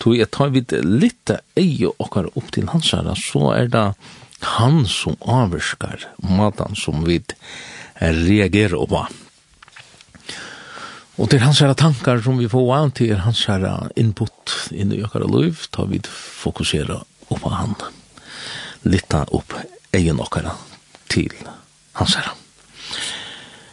[0.00, 3.90] Tog jeg tar vidt litt eie okkar opp til hans her, så er det
[4.56, 7.20] han som avvirskar matan som vi
[8.00, 9.04] reagerer på.
[11.20, 13.68] Og til hans her tankar som vi får an til hans her
[14.00, 17.76] input inn i okkar liv, tar vi fokusera på han.
[18.88, 19.52] Litta opp
[19.92, 20.56] egen okkara
[21.10, 21.34] til
[21.98, 22.36] hans herre.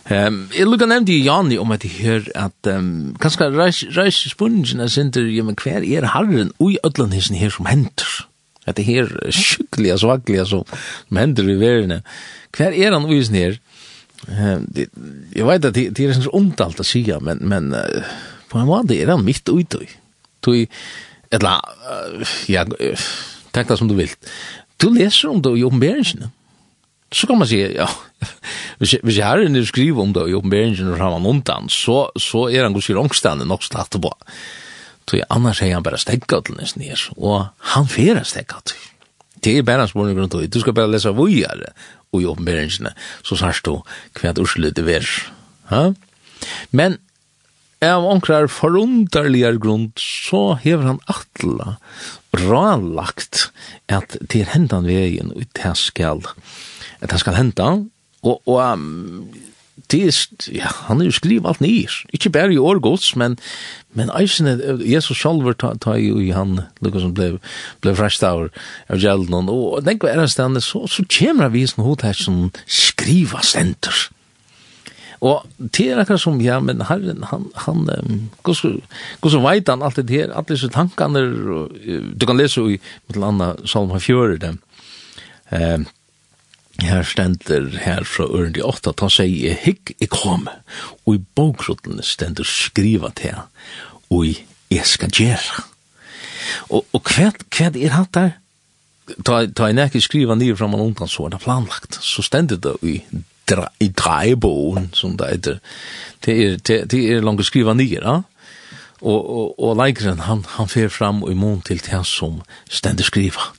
[0.08, 4.21] Um, jeg lukka nevnte i Jani om at jeg hør at um, kanskje reis reis
[4.32, 8.08] spungen er sinter, ja, men hver er harren ui ödlan hissen her som henter?
[8.67, 10.63] At det her sjukkliga, svakliga som,
[11.10, 12.02] som henter i verene.
[12.56, 13.60] Hver er han ui sin her?
[14.28, 14.88] Um, det,
[15.36, 18.15] jeg vet at det, det er sånn ondalt å sige, men, men uh,
[18.47, 19.89] på en måte er han mitt ui tui.
[20.43, 20.65] Tui,
[21.36, 23.12] etla, uh, ja, uh,
[23.52, 24.32] takk det som du vilt.
[24.80, 26.32] Du leser om det i oppenberingsene
[27.12, 27.89] så kan man säga, ja,
[28.80, 32.10] hvis jeg, hvis jeg har en skriver om det i oppenberingen og han undan så,
[32.20, 34.12] så er han kanskje ångstande nok slatt på.
[35.08, 38.84] Så annars er han bare stegget til nesten her, og han fyrir stegget til.
[39.43, 41.72] Det er bare spørsmål grunn til, du skal bare lese vujere
[42.12, 42.89] og i oppenberingen,
[43.24, 43.80] så sørst du
[44.17, 45.08] hva et urslut er
[45.67, 45.91] Ha?
[46.72, 46.98] Men
[47.84, 51.76] av onkrar forunderligar grund så hever han atla
[52.48, 53.50] ranlagt
[53.91, 56.24] at til hendan vegin ut her skal
[57.01, 57.69] at det skal henta,
[58.23, 59.29] og, og um,
[59.91, 60.15] det er,
[60.51, 63.38] ja, han er jo skriv alt nyr, ikke bare i årgods, men,
[63.95, 64.49] men eisen,
[64.81, 67.29] Jesus sjálfur ta, ta jo i han, lukka som ble,
[67.86, 68.49] ble frest av,
[68.89, 72.47] av gjelden, og den hva er en stedende, så, så kommer vi som her som
[72.65, 74.07] skriva stenter.
[75.25, 79.97] Og det er akkurat som, ja, men herren, han, han, um, hvordan veit han alt
[79.97, 81.23] det her, alle disse tankene,
[82.13, 84.57] du kan lese i, mitt eller annet, Salma 4, det,
[85.55, 85.79] eh,
[86.86, 90.48] her stender her fra Ørendi 8, at han sier, hikk i kom,
[91.06, 93.40] og i bokrottene stender skriva til
[94.10, 94.36] og i
[94.72, 95.63] jeg skal gjøre.
[96.70, 98.36] Og, og hva, hva er hatt der?
[99.24, 102.00] Ta, ta en ekki skriva nye fram man undan, så er det planlagt.
[102.04, 102.98] Så stender det i
[103.48, 105.62] dra, i dreibogen, som det heter.
[106.26, 108.18] Det er, det, det er langt skriva nye, ja?
[108.98, 113.06] Og, og, og leikeren, han, han fer fram og i mån til det som stender
[113.06, 113.52] skriva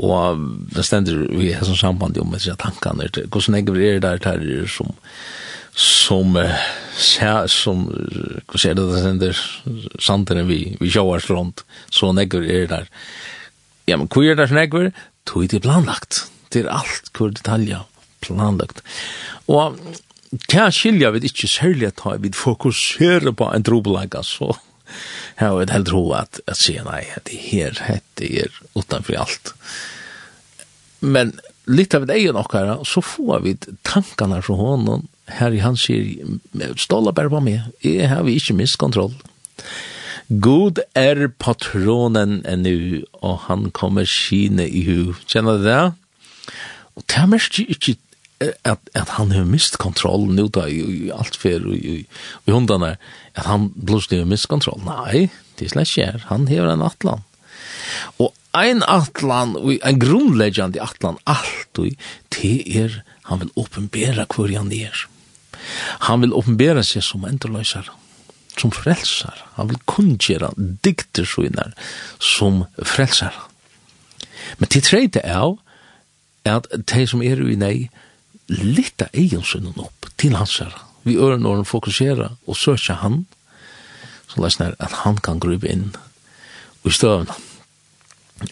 [0.00, 0.40] og
[0.74, 4.94] det stender vi har sånn samband om disse tankene, hvordan jeg er der tar som
[5.80, 6.34] som
[6.98, 9.42] ser som hva ser det det stender
[10.02, 11.62] sandene vi, vi sjåar rundt,
[11.94, 12.88] så negver er der
[13.86, 14.90] ja, men hvor er det negver?
[15.26, 16.24] Tog det planlagt.
[16.50, 17.86] Til alt hvor detaljer
[18.22, 18.82] planlagt.
[19.50, 19.78] Og
[20.46, 24.52] Kan skilja vi ikke særlig at vi fokuserer på en trobelaga, så
[25.40, 29.54] har jag helt ro att, att sier nei, det är heter det är utanför allt.
[31.00, 35.58] Men lite av det är ju her, så får vi tankarna fra hånden, her i
[35.58, 36.26] hans säger,
[36.76, 39.14] ståla bara på mig, jeg har vi ikke minst kontroll.
[40.28, 45.14] God er patronen ennå, og han kommer skine i hu.
[45.26, 45.92] Kjenner du det?
[46.94, 47.96] Og det er mest ikke
[48.40, 52.06] at, at han har mist da, i, i alt fer og i
[52.46, 52.96] hundene
[53.40, 54.82] at han blåslig med miskontroll.
[54.84, 56.24] Nei, det er slett skjer.
[56.28, 57.24] Han hever en atlan.
[58.20, 61.94] Og ein atlan, en grunnleggjande atlan, alt og
[62.36, 63.00] det er,
[63.30, 65.06] han vil åpenbæra hver han er.
[66.08, 67.88] Han vil åpenbæra seg som endreløsar,
[68.58, 69.44] som frelsar.
[69.56, 70.50] Han vil kunngjera
[70.84, 71.72] dikter søgnar
[72.18, 73.36] som frelsar.
[74.58, 75.56] Men til tredje er
[76.48, 77.88] at de som er i nei,
[78.50, 83.24] litta egen sønnen opp til hans herre vi ør når han fokusera og søker han,
[84.30, 85.90] så lest nær at han kan grupe inn
[86.86, 87.34] i støvna.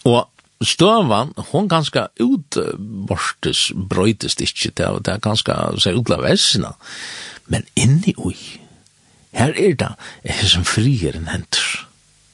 [0.05, 0.27] Og
[0.65, 6.75] støvan, hon ganske utborstes, brøytest ikkje, det er, det er seg utla vesina,
[7.49, 8.37] men inni ui,
[9.37, 9.93] her er det,
[10.25, 11.85] er som frier en hentur.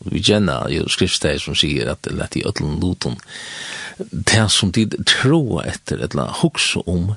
[0.04, 3.16] Vi kjenner jo skriftsteg som sier at det er i ødlen loton,
[3.98, 7.14] det som de tror etter, eller hoksa om,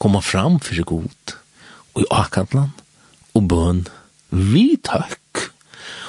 [0.00, 1.36] komma fram fyrir god,
[1.92, 2.72] och i akantlan
[3.34, 3.86] og bøn,
[4.30, 5.46] vi takk,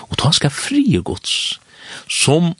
[0.09, 1.59] og ta skal fri gods,
[2.09, 2.53] som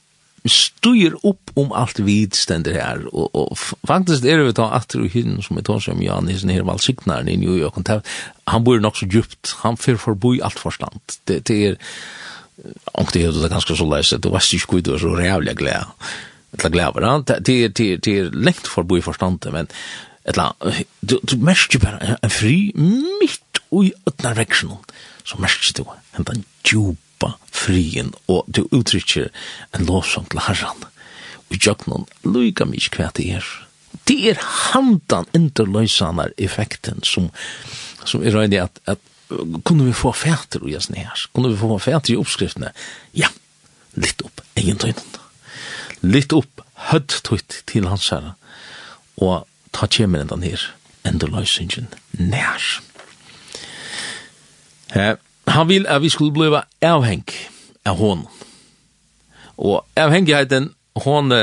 [0.46, 3.58] styr upp om allt vid ständer här och, och
[3.88, 6.50] faktiskt är det vi tar att och hinn som vi tar som Jan i sin
[6.50, 7.78] här valsignaren i New York.
[7.78, 8.04] Och
[8.44, 11.78] han bor nog så djupt han för förbi allt förstand det, det är
[12.86, 15.86] och det är det ganska så läst det var sjuk ut och så jävla glädje
[16.52, 19.68] eller glädje det är det är längt förbi förstånd men
[20.28, 20.52] Etla,
[21.02, 24.82] du, du merker bare en fri mitt ui ötnar veksjonen,
[25.26, 25.84] så merker du
[26.18, 29.30] en den djupa frien, og du uttrykker
[29.76, 30.88] en lovsang til herran,
[31.50, 33.48] og jøknon luka mykje hva det er.
[34.08, 37.30] Det er handan interløysanar effekten som,
[38.06, 39.02] som er røyde at, at
[39.64, 42.74] kunne vi få fæter ui jasne her, kunne vi få fæter i oppskriftene,
[43.18, 43.32] ja,
[43.96, 45.22] litt opp egen egentøynen,
[46.02, 47.16] litt opp hødd
[47.70, 48.36] til hans herra,
[49.22, 50.64] og ta kjemen enda nir,
[51.08, 52.68] enda løysingen nær.
[54.96, 55.16] Eh,
[55.48, 57.28] han vil at vi skulle bliva avheng
[57.86, 58.26] av hon.
[59.58, 60.72] Og avhengigheten,
[61.06, 61.34] hon,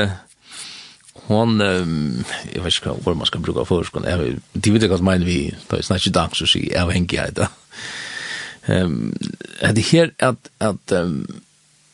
[1.27, 5.27] hon, jeg vet ikke hva man skal bruka for, sko, de vet ikke hva mener
[5.27, 7.45] vi, da vi snakker dag, så sier avhengighet.
[8.69, 9.13] Um,
[9.75, 11.41] det her at, at um,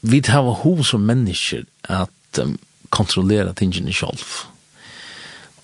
[0.02, 2.58] vi tar hov som mennesker at um,
[2.90, 4.46] kontrollera tingene sjálf.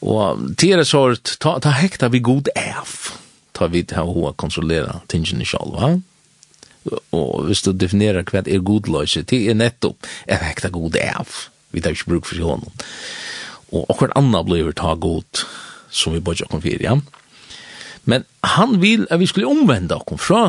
[0.02, 3.12] Og til det sort, ta, ta hekta vi god F,
[3.54, 5.92] ta vi til å kontrollera tingene selv, va?
[7.14, 11.84] Og hvis du definerer hva er godløse, det er nettopp et hekta god F, vi
[11.84, 12.72] tar ikke bruk for honom.
[13.72, 15.46] Og akkurat anna blir ta god,
[15.94, 16.98] som vi bodja kom fyrir, ja?
[18.10, 20.42] Men han vil at vi skulle omvende okkom fra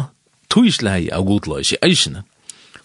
[0.53, 2.25] tuislei av godløse i eisene,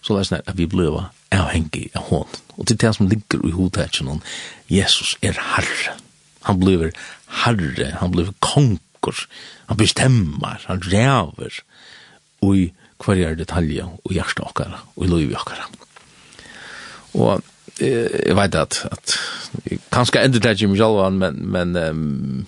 [0.02, 1.00] så det er sånn at vi blir
[1.36, 2.44] avhengig av hånden.
[2.58, 4.20] Og til det som ligger i hodetjen,
[4.72, 5.96] Jesus er herre.
[6.48, 6.92] Han blir
[7.44, 9.28] herre, han blir konkur,
[9.68, 11.62] han bestemmer, han ræver
[12.56, 12.72] i
[13.08, 15.68] er detalje og hjertet okkara, og i livet okkara.
[17.14, 17.44] Og
[17.80, 19.18] eh, jeg vet at, at
[19.94, 22.48] kanskje enda det ikke mye men, men um,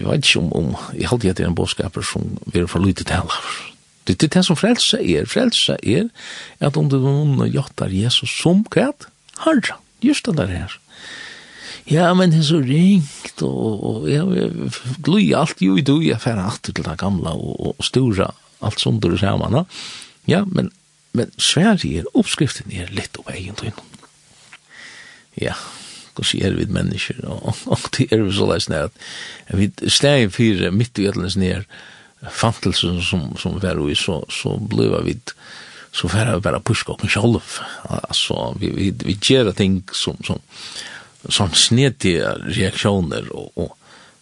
[0.00, 2.66] jeg vet ikke om, om jeg halte at det er en bådskaper som vi er
[2.66, 3.16] for lite til
[4.06, 5.26] Det er det som frelse er.
[5.26, 6.08] Frelse er
[6.60, 9.08] at om du noen gjør Jesus som kvæt,
[9.44, 10.78] herre, just det der her.
[11.86, 14.24] Ja, men det er så ringt, og, og ja,
[15.06, 18.32] gløy alt jo i du, jeg fer alt til det gamla, og, og stora
[18.64, 19.64] alt sunder du ser man,
[20.26, 20.72] ja, men,
[21.14, 23.76] men Sverige er oppskriften er litt av egen tøyn.
[25.38, 25.54] Ja,
[26.16, 30.32] hva sier vi mennesker, og, og det er jo så leis nær, at vi steg
[30.34, 31.68] fire midt i etlens nær,
[32.32, 35.20] fantelsen som, som var i, så, så blei vi
[35.96, 37.44] så færre vi bare puska okken sjolv,
[37.88, 40.95] altså, vi, vi, vi gjerra ting som, som, som
[41.32, 43.76] sånn snedige reaksjoner og, og,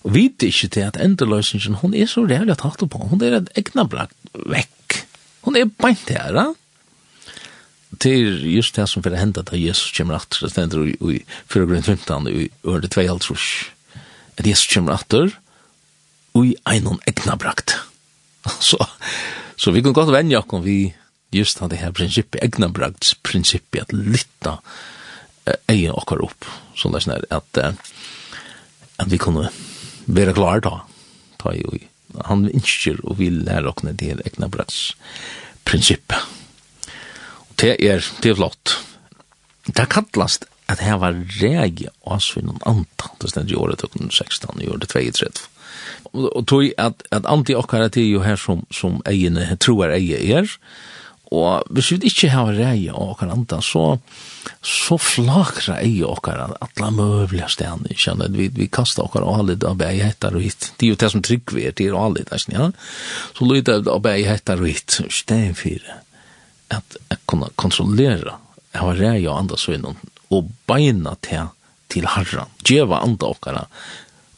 [0.05, 3.51] og vet ikke til at endeløsningen, hun er så rævlig at på, hun er et
[3.59, 5.01] egna brakt vekk.
[5.45, 6.53] Hun er beint her, ja?
[8.01, 11.21] til just det som fyrir henda da Jesus kommer atter, det stender i
[11.53, 13.47] 4 grunn i øret 2 halvtrus,
[14.39, 15.31] at Jesus kommer atter,
[16.35, 17.77] og i einon egna brakt.
[18.61, 18.77] Så,
[19.57, 20.93] så vi kan godt vennja okkur vi
[21.33, 24.59] just det her prinsippet, egna brakt prinsippet, at da,
[25.70, 29.51] eie okkar opp, sånn det er at, at vi kunne
[30.07, 30.78] være klar da,
[31.40, 31.82] ta i ui.
[32.28, 34.95] Han ønsker og vil lære okkne det her egna brats
[35.66, 36.20] prinsippet.
[37.49, 38.76] Og det er, det er flott.
[39.66, 44.88] Det kallast at her var regi asvinn antan, det stendt i året 2016, i året
[44.88, 45.28] 32.
[46.14, 50.49] og tog at, at anti okkara til jo her som, som egene, troer eie er,
[51.34, 53.99] og hvis vi ikke har reie og okkar anta, så,
[54.62, 59.76] så flakra ei okkar at alla mövliga ständer känner vi vi kastar okkar och av
[59.76, 62.14] där hettar og och hit det er jo det som trygg vi det är alla
[62.14, 62.72] där ja.
[63.38, 65.80] Så lite av bäj hettar og hit stein för
[66.68, 68.34] at jeg kunne kontrollera
[68.72, 69.97] har det jag andra så innan
[70.28, 71.49] och beina til,
[71.88, 73.66] til harran, djeva andra okkar og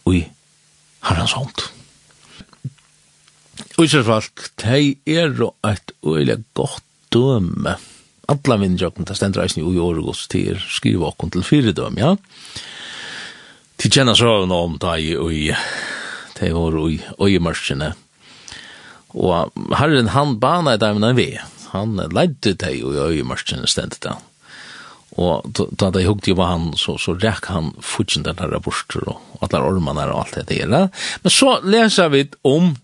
[0.05, 0.31] oj
[1.07, 1.63] Herrens hand.
[3.79, 6.83] Utsjørsvalg, de er jo et øyelig godt
[7.13, 7.77] døme
[8.33, 12.15] alla vindjokken, det stender eisen i åregos til skriva okken til fyridøm, ja.
[13.77, 15.51] Til kjenna søvn om da i ui,
[16.39, 17.93] det var ui, ui mørkene.
[19.17, 21.29] Og herren han bana i dem vi, vei,
[21.73, 24.17] han leidde deg ui ui mørkene stendet da.
[25.17, 25.47] Og
[25.81, 29.63] da de hugde jo han, så, så rekk han futsin den her borster og alle
[29.65, 30.91] ormene og alt det der.
[31.23, 32.75] Men så leser vi om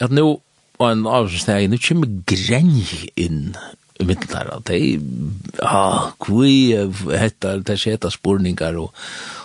[0.00, 0.40] at nå
[0.80, 3.52] og en avsnitt, nå kommer grenj inn
[4.00, 4.78] i middel der, at de,
[5.60, 6.52] ja, kvi,
[7.20, 8.94] hettar, det skjeta spurningar, og,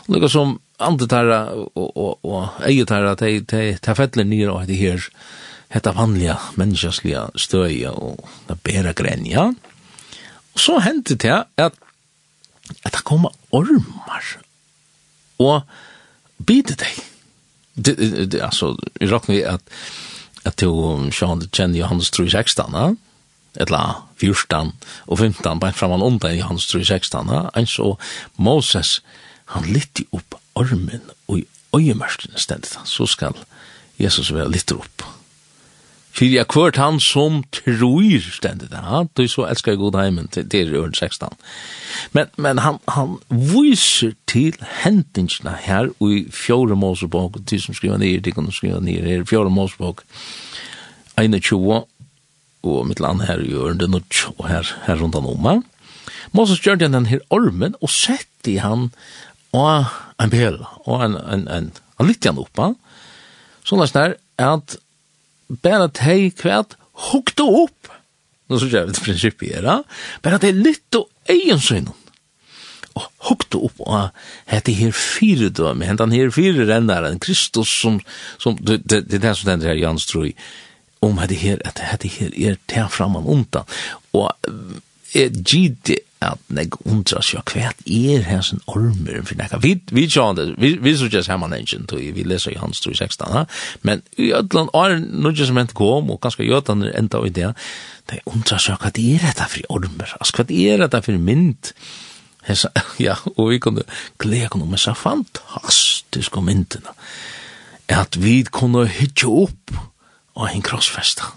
[0.06, 4.52] og lukka som andre tarra, og, og, og eget tarra, de, de, de fettler nir
[4.54, 5.10] og det her,
[5.74, 9.50] hetta vanliga menneskasliga støya og det bera grenja.
[10.56, 11.76] Og så hendte det at,
[12.86, 14.30] at det koma ormar
[15.42, 15.66] og
[16.46, 17.02] bidde deg.
[17.76, 19.74] Det, det, det, altså, jeg råkner at
[20.46, 20.70] at du,
[21.10, 22.94] Sean, kjenner Johannes 3.16, ja?
[23.62, 24.72] eller 14
[25.08, 27.50] og 15, bare framan undan i hans 3, 16, ha?
[27.56, 27.96] en så
[28.38, 29.02] Moses,
[29.54, 31.46] han lytti opp ormen og i
[31.76, 33.38] øyemørsten stendet han, så skal
[34.00, 35.06] Jesus være litt opp.
[36.16, 40.48] For jeg kvart han som tror stendet han, ja, du så elskar god heimen til,
[40.50, 41.28] til øren 16.
[42.16, 48.00] Men, men han, han viser til hendingsna her og i fjore Mosebok, de som skriver
[48.00, 50.06] ned, de kan skrive ned her, fjore Mosebok,
[51.20, 51.84] 21,
[52.66, 55.64] og mitt land her gjør det nok, og her, her rundt han om.
[56.36, 58.90] Moses gjør den den her ormen, og sette han
[59.56, 59.86] og
[60.22, 62.74] en bel, og en, en, en, en litt igjen oppa,
[63.66, 64.78] sånn er det at
[65.64, 66.02] bare at
[66.40, 66.76] kvært
[67.12, 67.92] hukte opp,
[68.50, 69.86] nå så gjør vi det prinsippet her,
[70.26, 71.94] bare at litt og egen synen,
[72.96, 78.00] og hukte opp og hette her fire døme, hette han her fire rennaren, Kristus som,
[78.40, 80.30] som det, det, det er det som den her Jans tror
[81.06, 83.64] om hade här att hade här är tär framan undan.
[84.12, 84.32] Och
[85.14, 90.08] är gid at neg undra sig kvært er här sån ormer for näka vi vi
[90.10, 93.46] tjande vi vi så just hemma engine då vi läser i hans 316 va
[93.82, 97.54] men i allan er nu just ment kom og kanske gör den enda i idea
[98.10, 101.74] det undra sig vad er är detta för ormer alltså vad är detta för mynt
[102.46, 103.84] Hesa, ja, og vi kunne
[104.20, 106.94] glede kunne med så fantastiske myndene.
[107.90, 109.72] At vi kunne hytte opp
[110.36, 111.32] og en krossfesta.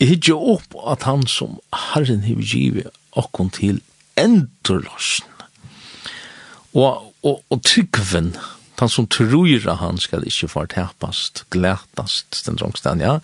[0.00, 3.80] Jeg hittir opp at han som Herren hiv givet okkon til
[4.20, 5.30] endurlåsen.
[6.76, 8.34] Og, og, og tryggven,
[8.76, 13.18] han som truira han skal få fortepast, glætast, den sångstan, ja.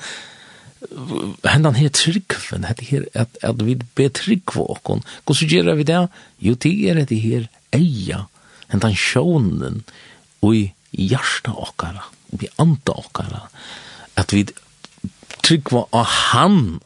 [1.45, 5.05] Hendan her tryggven, hette her, at, at vi betryggva okkon.
[5.27, 6.01] Hvordan gjerra vi det?
[6.41, 7.47] Jo, det er det her
[7.77, 8.25] eia,
[8.73, 9.83] hendan sjånen,
[10.41, 13.45] og i hjärsta okkara, og i anda okkara,
[14.21, 14.47] at vi
[15.43, 16.81] tryggva av han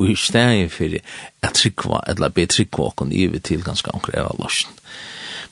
[0.00, 0.96] og i stedet for
[1.44, 4.72] at tryggva, eller be tryggva okkon vi til ganske anker eva lorsen.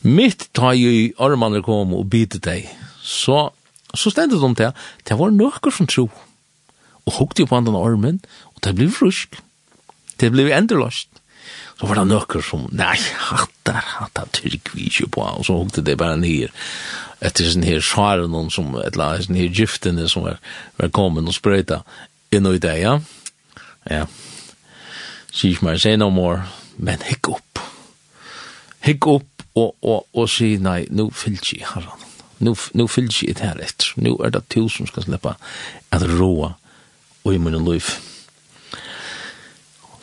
[0.03, 2.69] Mitt tar jo i ormaner kom og bidde deg,
[3.03, 3.51] så,
[3.95, 4.73] så stendet de til,
[5.05, 6.09] det var nøkker som tro,
[7.05, 8.23] og hukte jo på andan ormen,
[8.55, 9.37] og det ble frusk,
[10.21, 11.18] det ble endurlost
[11.79, 12.97] så var det nøkker som, nei,
[13.29, 16.51] hattar, hattar, tyrk vi ikke på, og så hukte det bare nir,
[17.23, 20.41] etter sin her svaren, noen som, eller sin her giftene som var,
[20.79, 21.85] var kommet og sprøyta,
[22.35, 22.97] inn og i det, ja,
[23.87, 24.03] ja,
[25.31, 26.43] sier ikke meg, say no more,
[26.83, 27.63] men hikk opp,
[28.87, 32.07] hikk opp, og, og, og si, nei, nå fyllt ikke herran,
[32.43, 35.39] nu, nu fyllt ikke et her etter, nu er det to som skal slippe
[35.95, 36.57] at roa,
[37.23, 37.87] og i munnen liv,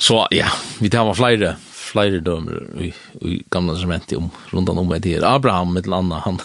[0.06, 2.92] Så ja, vi tar var flere, flere dømer i,
[3.26, 5.26] i gamla testamentet om, rundt om det her.
[5.26, 6.38] Abraham, et eller annet, han,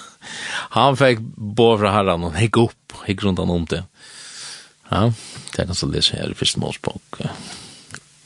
[0.78, 3.82] han fikk bo fra herren, han hikk opp, hikk rundt om det.
[4.88, 5.10] Ja,
[5.52, 7.20] det kan så lese her i første målspåk,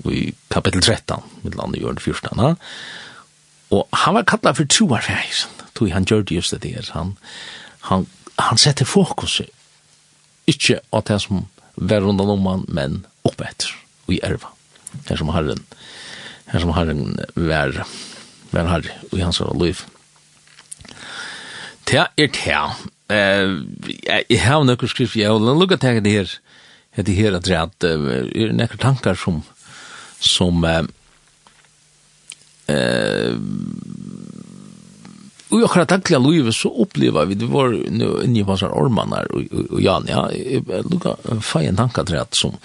[0.06, 0.22] i
[0.54, 2.54] kapittel 13, et eller annet gjør det 14, ja.
[3.74, 6.94] Og han var kallet for troarfjægsen, tog han gjør det just det der.
[6.94, 7.16] han,
[7.90, 8.06] han,
[8.38, 9.50] han setter fokuset,
[10.46, 13.74] ikke av det som var rundt om han, men oppetter,
[14.06, 14.54] og i erva
[15.08, 15.62] her som Herren,
[16.52, 17.70] her som Herren vær,
[18.52, 19.76] vær herre i hans liv.
[21.84, 22.08] Det er
[23.12, 23.48] Eh
[24.30, 26.28] Jeg har noen skrift, jeg har lukket til det her,
[26.96, 27.44] det her at
[27.80, 29.42] det er noen tankar som,
[30.20, 30.84] som, eh,
[35.54, 39.82] i akkurat dagliga livet så upplever vi, det var nu inni på sånne ormanar och,
[39.82, 42.56] Jan, ja, jag lukar fejen tankar till som,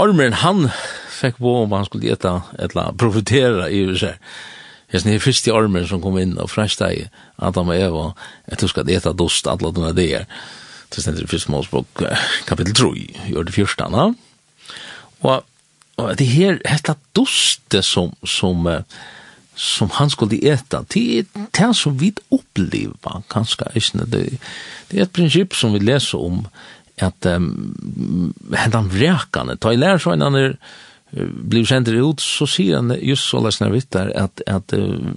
[0.00, 0.68] Ormeren han
[1.14, 4.18] fikk på om han skulle eta, etla, profitera i seg.
[4.92, 7.06] Jeg snir fyrst i Ormeren som kom inn og fresta i
[7.42, 8.04] Adam og Eva,
[8.50, 10.28] at du skal gjeta dost alle dine dager.
[10.92, 12.04] Det stender i fyrst målsbok
[12.46, 12.92] kapittel 3,
[13.32, 14.12] gjør det første, na?
[15.24, 15.42] Og,
[15.96, 18.68] og det her, hetta doste som, som,
[19.58, 23.72] som han skulle eta, det er det som vi opplever, kanskje,
[24.04, 24.24] det,
[24.90, 26.44] det er et prinsipp som vi leser om
[27.02, 30.58] at um, hentan vrekane, ta i lærer så en annen
[31.14, 35.12] blir sender ut, så sier han just så lesna vittar at, at uh,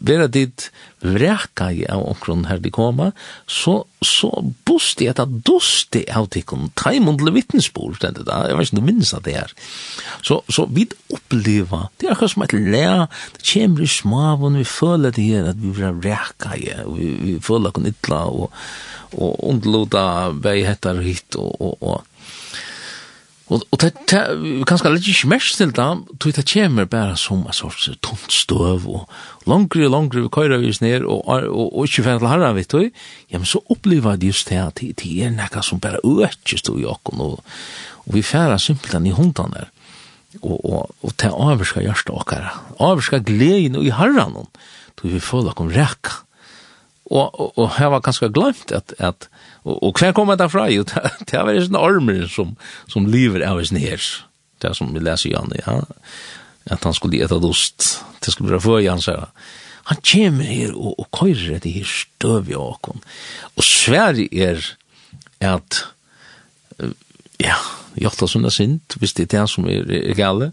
[0.00, 0.68] vera dit
[1.00, 3.10] vreka i av omkron her de koma,
[3.48, 4.30] så, så
[4.68, 9.14] bosti at at dosti av tikkun, taimundle vittnesbord, stendet da, jeg vet ikke, du minnes
[9.16, 9.54] at det er.
[10.26, 15.26] Så, så vi oppleva, det er som et lea, det kommer smavun, vi føler det
[15.26, 18.54] her, at vi vera vreka i, vi, vi føler kun ytla, og,
[19.16, 20.04] og undluta
[20.36, 22.09] vei hettar hit, og, og, og
[23.50, 24.20] Og, og det, det,
[24.70, 25.86] kanskje litt ikke mest til det,
[26.22, 29.08] tog det kommer bare som en sorts tomt støv, og
[29.50, 32.70] langere og langere vi køyre vi ned, og, og, og, ikke ferdig til herren, vet
[32.70, 32.86] du,
[33.32, 36.76] ja, men så opplever det just det, at det er noe som bare øker stå
[36.78, 37.42] i åkken, og,
[38.06, 39.70] og vi færer simpelthen i hundene der,
[40.44, 44.46] og, og, og det avvarsker hjertet åkere, avvarsker gleden i herren,
[44.94, 46.22] tog vi føler kom rekka,
[47.10, 49.26] og, og, og jeg var ganske glemt at, at
[49.64, 50.66] Og, og hver kom det fra?
[50.72, 52.56] Jo, det er en armer som,
[52.88, 54.02] som lever av sin her.
[54.60, 55.80] Det er som vi leser i Janne, ja.
[56.70, 58.02] At han skulle eta dost.
[58.20, 59.30] Det skulle være for han sier.
[59.90, 63.00] Han kommer her og, og køyrer etter her støv i åkken.
[63.56, 64.60] Og Sverige er
[65.40, 65.80] at,
[67.40, 67.56] ja,
[67.98, 70.52] jota som er sint, hvis det er det som er, er gale,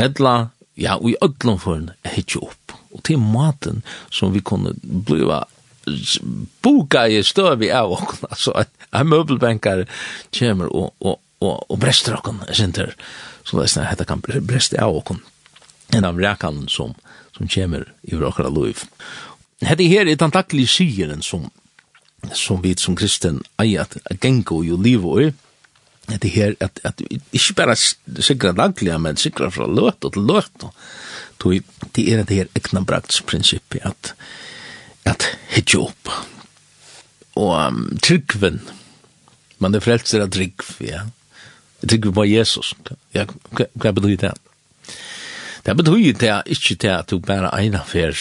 [0.00, 0.48] Edla,
[0.80, 2.74] ja, og i ødlom for en, er ikke opp.
[2.92, 5.44] Og til maten som vi kunne bliva
[6.62, 8.54] boka i støv i av okken, altså,
[8.92, 9.84] en møbelbenkar
[10.38, 12.96] kommer og, og, og, og brester okken, jeg synes
[13.42, 15.18] så det er sånn, at kan breste av okken,
[15.96, 16.94] en av rekan som,
[17.34, 18.84] som kommer i okkara loiv.
[19.62, 21.48] Hette her er den daglige sigeren som,
[22.34, 25.32] som vi som kristen eier at gengo i liv og i,
[26.10, 27.00] det her at at
[27.32, 27.76] ikke bare
[28.22, 30.66] sikra daglige, men sikra fra løt og til løt.
[31.38, 31.62] Tui
[31.94, 34.14] det er det her ekna praktisk prinsipp at
[35.08, 36.12] at hitje opp.
[37.40, 38.60] Og um, tryggven,
[39.62, 41.06] man er frelster av tryggv, ja.
[41.82, 42.74] Tryggv på Jesus,
[43.16, 44.32] ja, hva, hva betyr det?
[45.62, 48.16] Det betyr det ikke til at du bare eina fer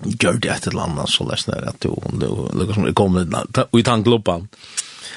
[0.00, 3.34] gjør det et eller annet, så lest det at du, du liksom er kommet
[3.72, 4.48] ut i gloppan.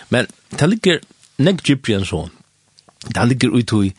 [0.10, 1.00] Men det ligger
[1.44, 2.34] nek gypjen sånn,
[3.10, 3.94] det ligger ut i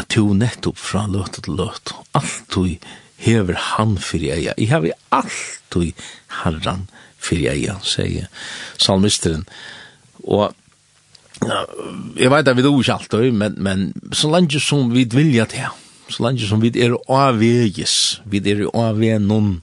[0.00, 2.64] at du nettopp fra løt til løt, alt du
[3.22, 4.56] hever han fyrir eia.
[4.58, 5.98] Jeg hever alltid
[6.42, 6.88] herran
[7.22, 8.28] fyrir eia, sier
[8.82, 9.46] salmisteren.
[10.22, 10.50] Og
[11.42, 11.62] ja,
[12.18, 15.70] jeg vet at vi do ikke alt, men, men så langt som vi vilja til,
[16.12, 19.56] så langt som vi er avveges, vi er avveg noen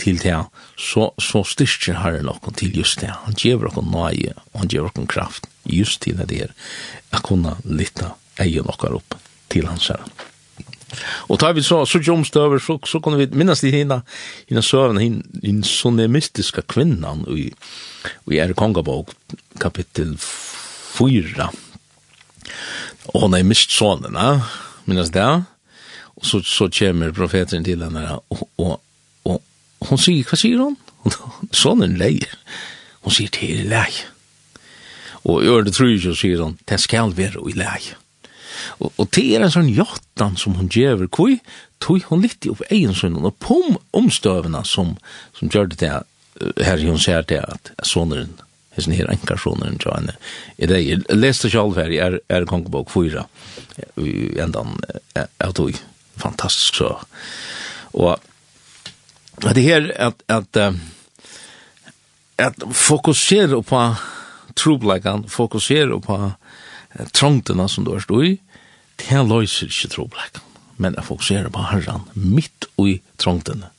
[0.00, 0.36] til det,
[0.80, 3.12] så, så styrker Herren noen til just det.
[3.26, 6.56] Han gjør noen nøye, og han gjør noen kraft just til det er,
[7.12, 9.18] å kunne lytte eie noen opp
[9.52, 10.29] til hans herren.
[11.28, 14.00] Og tar vi så, så omstøver, så, så kunne vi minnes de hina,
[14.48, 17.50] hina søven, hina, hina mystiska kvinnan i,
[18.30, 19.14] i er kongabok,
[19.60, 21.50] kapittel 4.
[23.14, 24.40] Og hon er mist sonen, ja,
[24.90, 25.30] minnes det.
[26.20, 28.80] Og så, så kommer profeten til henne, og, og,
[29.24, 29.40] og,
[29.88, 30.76] hon sier, hva sier hon?
[31.62, 32.36] Sonen leier.
[33.06, 33.88] Hon sier, det er
[35.22, 37.80] Och Og i øret tror jeg ikke, sier hon, det skal være i lei.
[38.78, 41.36] Og, og det er en sånn jottan som hun gjør hvor
[41.80, 43.58] tog hun litt opp egen sønnen og på
[43.96, 44.96] omstøvene som,
[45.36, 46.00] som gjør det til
[46.64, 48.32] her hun ser til at sonen,
[48.76, 50.16] hessen her enkar sonen til henne,
[50.58, 53.24] er det, jeg leste selv her, er, er kongebok 4,
[54.00, 54.78] i endan,
[55.16, 55.80] jeg tog,
[56.20, 56.94] fantastisk så.
[57.92, 58.16] Og
[59.54, 60.60] det her, at, at,
[62.38, 63.82] at fokusere på
[64.56, 66.20] trobleggene, fokusere på
[67.14, 68.36] trångtene som du har stått i,
[69.00, 70.46] det løser ikke troblekken,
[70.80, 73.70] men jeg fokuserer på herren midt i trångtene.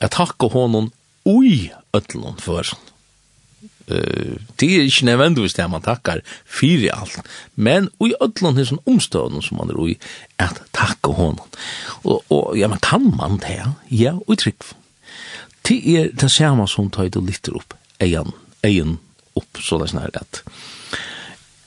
[0.00, 0.90] Jeg takker honom
[1.26, 2.76] ui øtlån for.
[3.86, 7.20] Uh, det er ikke nødvendigvis det man takkar fyrir alt,
[7.54, 9.94] men ui øtlån er sånn omstående som man er ui
[10.42, 11.46] at takka honom.
[12.02, 13.62] Og, og ja, men kan man det?
[13.90, 14.66] Ja, ui trygg.
[15.66, 18.34] Det er det samme som tar det litter opp, egen,
[18.66, 18.98] egen
[19.38, 20.42] opp, så det er sånn at,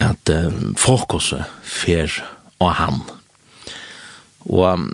[0.04, 2.14] at um, fokuset fer
[2.60, 3.02] og han.
[4.50, 4.88] Og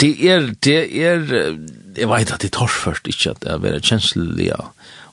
[0.00, 1.24] det er, det er,
[1.96, 4.50] jeg vet at det tar først ikke at det er veldig kjenslig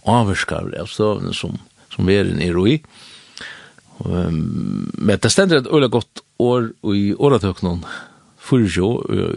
[0.07, 1.57] avvarskar av støvene som,
[1.93, 2.78] som vi er i.
[4.05, 7.84] Um, men det stender et øyla godt år i åretøknen,
[8.38, 8.89] fyrtjå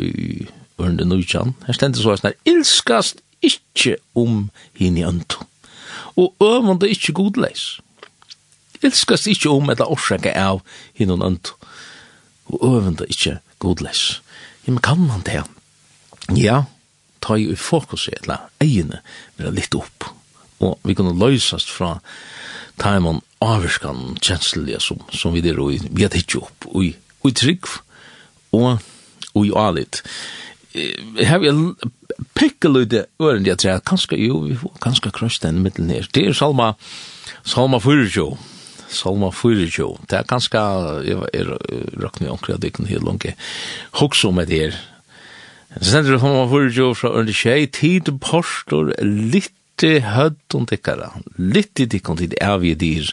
[0.04, 0.46] i
[0.80, 1.54] ørende nøytjan.
[1.66, 5.46] Her stender så sånn her, ilskast ikkje om hinn i ønto,
[6.20, 7.64] og øvende ikkje godleis.
[8.84, 10.60] Ilskast ikkje om etter årsaka av
[10.96, 11.56] hinn i ønto
[12.52, 14.22] og øvende ikke godles.
[14.66, 15.42] Ja, men kan man det?
[16.36, 16.64] Ja,
[17.20, 19.00] ta jo i fokus i eller egene,
[19.36, 20.08] vil litt opp.
[20.60, 21.98] Og vi kunne løysast fra
[22.80, 27.68] taimon avvarskan kjenslige som, som vi der, og vi har ikke opp, og i, trygg,
[28.56, 28.80] og,
[29.34, 30.02] og i alit.
[30.72, 31.90] Her vil jeg
[32.36, 36.08] pekke løyde øren, jeg tror, kanskje jo, vi får kanskje krøst den middelen her.
[36.14, 36.72] Det er salma,
[37.44, 38.28] salma 4,
[38.90, 40.06] Salma 24.
[40.10, 40.64] Det er ganske,
[41.06, 41.52] jeg er
[42.02, 43.26] råkne omkring at det kan helt langt.
[44.00, 44.78] Hoks om det her.
[45.78, 51.06] Så sender du Salma 24 fra Ørne tjei, tid postor, litt hødd om tikkara,
[51.40, 53.06] litt i tikkum tid avje dyr,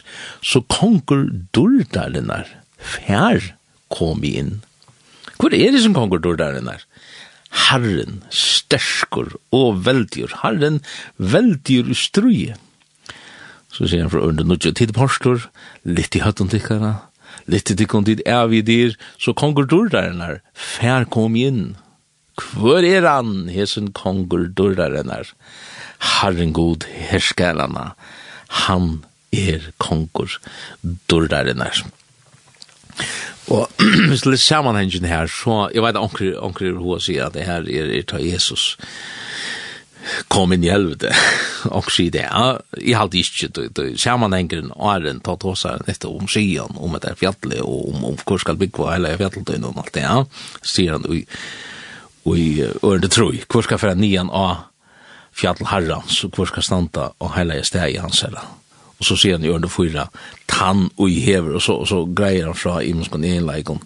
[0.44, 1.22] så konger
[1.56, 3.54] dordarinnar, fær
[3.88, 4.58] kom inn.
[5.38, 6.84] Hvor er det som konger dordarinnar?
[7.48, 10.82] Herren, sterskur og veldyr, Herren,
[11.16, 12.58] veldyr i struje.
[13.72, 15.48] Så sier han fra under nudja tid parstor,
[15.84, 16.94] litt i høtten tikkara,
[17.52, 21.76] litt i tikkon tid er vi dyr, så konger dordaren her, fær kom inn.
[22.54, 25.34] Hvor er han, hesen konger dordaren her?
[25.98, 27.92] Herren god herskalana,
[28.66, 29.02] han
[29.34, 30.38] er konger
[31.10, 31.84] dordaren her.
[33.52, 33.68] Og
[34.08, 37.68] hvis det er sammanhengen her, så jeg vet anker, anker hva sier at det her
[37.68, 38.74] er, er ta Jesus.
[38.76, 39.08] Jesus
[40.32, 41.12] kom inn i helvete.
[41.76, 45.84] og si det, ja, jeg halte ikke, du, du, sammenhengeren og æren tatt hos her
[45.88, 49.56] nettopp om siden, om det er fjallet, og om, om hvor skal bygge hele fjallet
[49.64, 50.22] og alt det, ja,
[50.62, 51.08] sier han,
[52.28, 54.66] og i ørende troi, hvor skal fære nian av
[55.38, 58.42] fjall herrans, og hvor skal standa og hele steg i hans herra.
[58.98, 60.08] Og så sier han i ørende fyra,
[60.50, 63.80] tann og i hever, og så, og så greier han fra imenskon enleikon,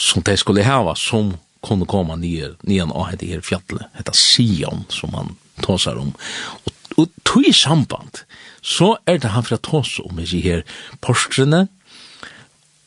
[0.00, 4.84] som de skulle hava, som kunne komme ner nian av dette her fjallet, dette Sion
[4.88, 6.12] som han tåsar om.
[6.64, 8.18] Och, och tog i samband
[8.60, 10.64] så är det han för att tåsa om i her
[11.00, 11.66] porstrene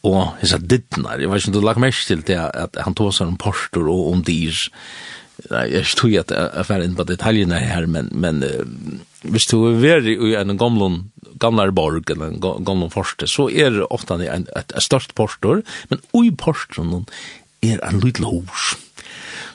[0.03, 1.19] och disse dittnar.
[1.19, 4.11] jeg vet ikke om du lagt mest til det att han tåsar om porster och
[4.11, 4.55] om dyr.
[5.49, 8.43] Jag tror ju att jag färre inn på detaljene här men, men
[9.21, 13.71] hvis du er veri i en gamlon gamle borg eller en gamlon forster så är
[13.71, 16.83] det ofta en, ett, et størst porster men oj porster
[17.63, 18.73] er en liten hos.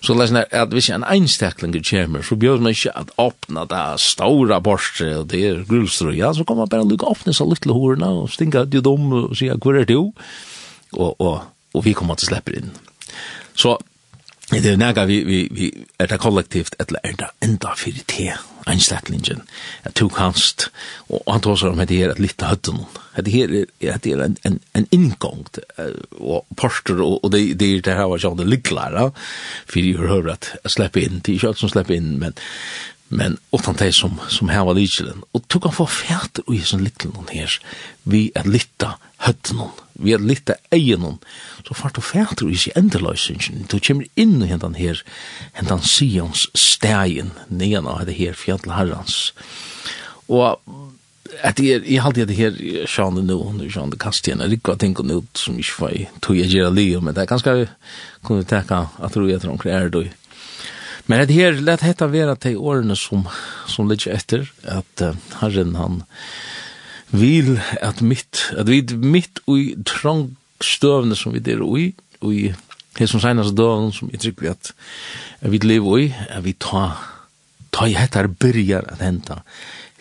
[0.04, 3.64] Så det er sånn at hvis en einstaklinger kommer, så bjør man ikke at åpne
[3.70, 7.66] det store borste, og det er grulstrøya, så kan man bare lukke åpne seg litt
[7.66, 10.12] hårene, og stinga til dem, og sier, hvor er du?
[10.94, 12.70] Og, og, og vi kommer til å slippe inn.
[13.58, 13.74] Så
[14.48, 15.66] Det er nega vi, vi, vi
[16.00, 18.30] er det kollektivt, eller er det enda fyrir te,
[18.68, 19.42] einstaklingen,
[19.84, 20.70] at du kanst,
[21.12, 22.80] og han tås om at det er et litt høtten,
[23.12, 25.44] at det her er, det er en, en, en inngang,
[26.16, 29.10] og porster, og, og det, det er det her var sånn det ligglare,
[29.68, 32.40] fyrir jeg hører at jeg slipper inn, det er ikke alt som slipper inn, men
[33.08, 35.22] men utan de som, som hava lykjelen.
[35.32, 37.58] Og du kan få fæt ui sin lykjelen her,
[38.04, 38.96] vi er lytta
[39.26, 41.18] høtten vi er lytta egen
[41.66, 45.02] så fart du fæt ui sin endeløysingen, du kommer inn i hentan her,
[45.58, 49.32] hentan Sions stegen, negan av det her fjall herrans.
[50.28, 50.60] Og
[51.44, 52.54] at er, jeg halte det her
[52.88, 56.38] sjående nå, nu sjående kast igjen, jeg rikker og tenker som ikke var i tog
[56.38, 57.68] jeg gjør livet, men det er ganske
[58.24, 60.06] kunne vi teka, at du er etter omkring er det
[61.08, 63.24] Men det her, let hetta vera til årene som,
[63.66, 66.02] som ligger etter, at uh, Herren han
[67.08, 72.52] vil at mitt, at vi mitt ui trong støvne som vi der ui, ui
[72.98, 74.72] Det som senast døvne som jeg trykker vi at,
[75.40, 76.88] at vi lever ui, at vi ta,
[77.70, 79.42] ta i hettar byrjar at henta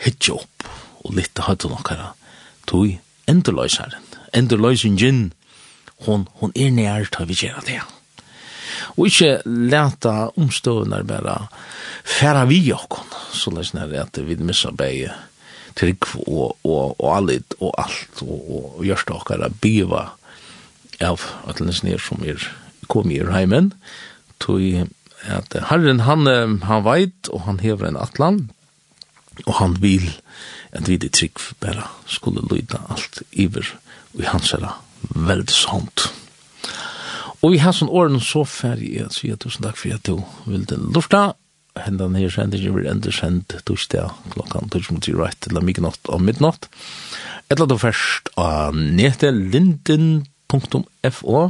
[0.01, 0.65] hitje opp
[1.05, 2.15] og litt høyta nokkara
[2.65, 2.95] tog
[3.29, 4.01] endeløysaren,
[4.33, 5.27] endeløysingen,
[6.07, 7.85] hon, hon er nær til vi gjerra det, ja
[8.95, 11.37] og ikke leta omstående bare
[12.07, 15.13] færa vi okkon, så lest nær at vi missa beie
[15.77, 20.07] trygg og, og, og allit og alt og, og, og gjørst okkar a biva
[21.03, 22.41] av atlenesnir som er
[22.89, 23.73] kom i heimen,
[24.39, 24.63] tog
[25.27, 26.29] at Herren han,
[26.63, 28.45] han veit og han hever en atlan
[29.45, 30.07] og han vil
[30.71, 33.67] at vi det trygg bare skulle lyda alt iver
[34.15, 34.65] og i hans er
[35.13, 36.07] veldig sant.
[37.45, 40.15] Og i hans åren så ferdig jeg sier tusen takk for at du
[40.47, 41.35] vil ville lufta.
[41.77, 46.23] Hendan her sender jeg vil enda sendt torsdag klokkan torsdag mot right eller midnatt og
[46.25, 46.65] midnatt.
[47.53, 51.43] Etla du først av nete linden.fo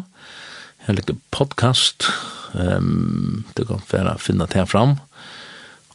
[0.87, 2.07] Her ligger podcast.
[2.53, 4.97] Um, du kan færa finna det her fram.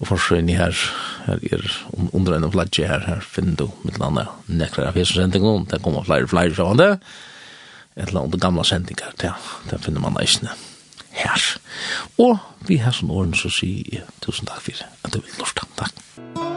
[0.00, 0.74] Og forsøgn i her,
[1.26, 1.62] her er
[2.12, 5.68] under en flagge her, her finner du mitt landa nekrar av hese sendingen.
[5.70, 6.90] Det kommer flere flere fra det
[7.96, 9.32] et eller annet gamla sendingar, det,
[9.70, 10.54] det finner man eisne
[11.12, 11.48] her.
[12.22, 12.38] Og
[12.68, 15.68] vi har sånn åren så sier jeg tusen takk for at du vil lorta.
[15.76, 16.51] Takk.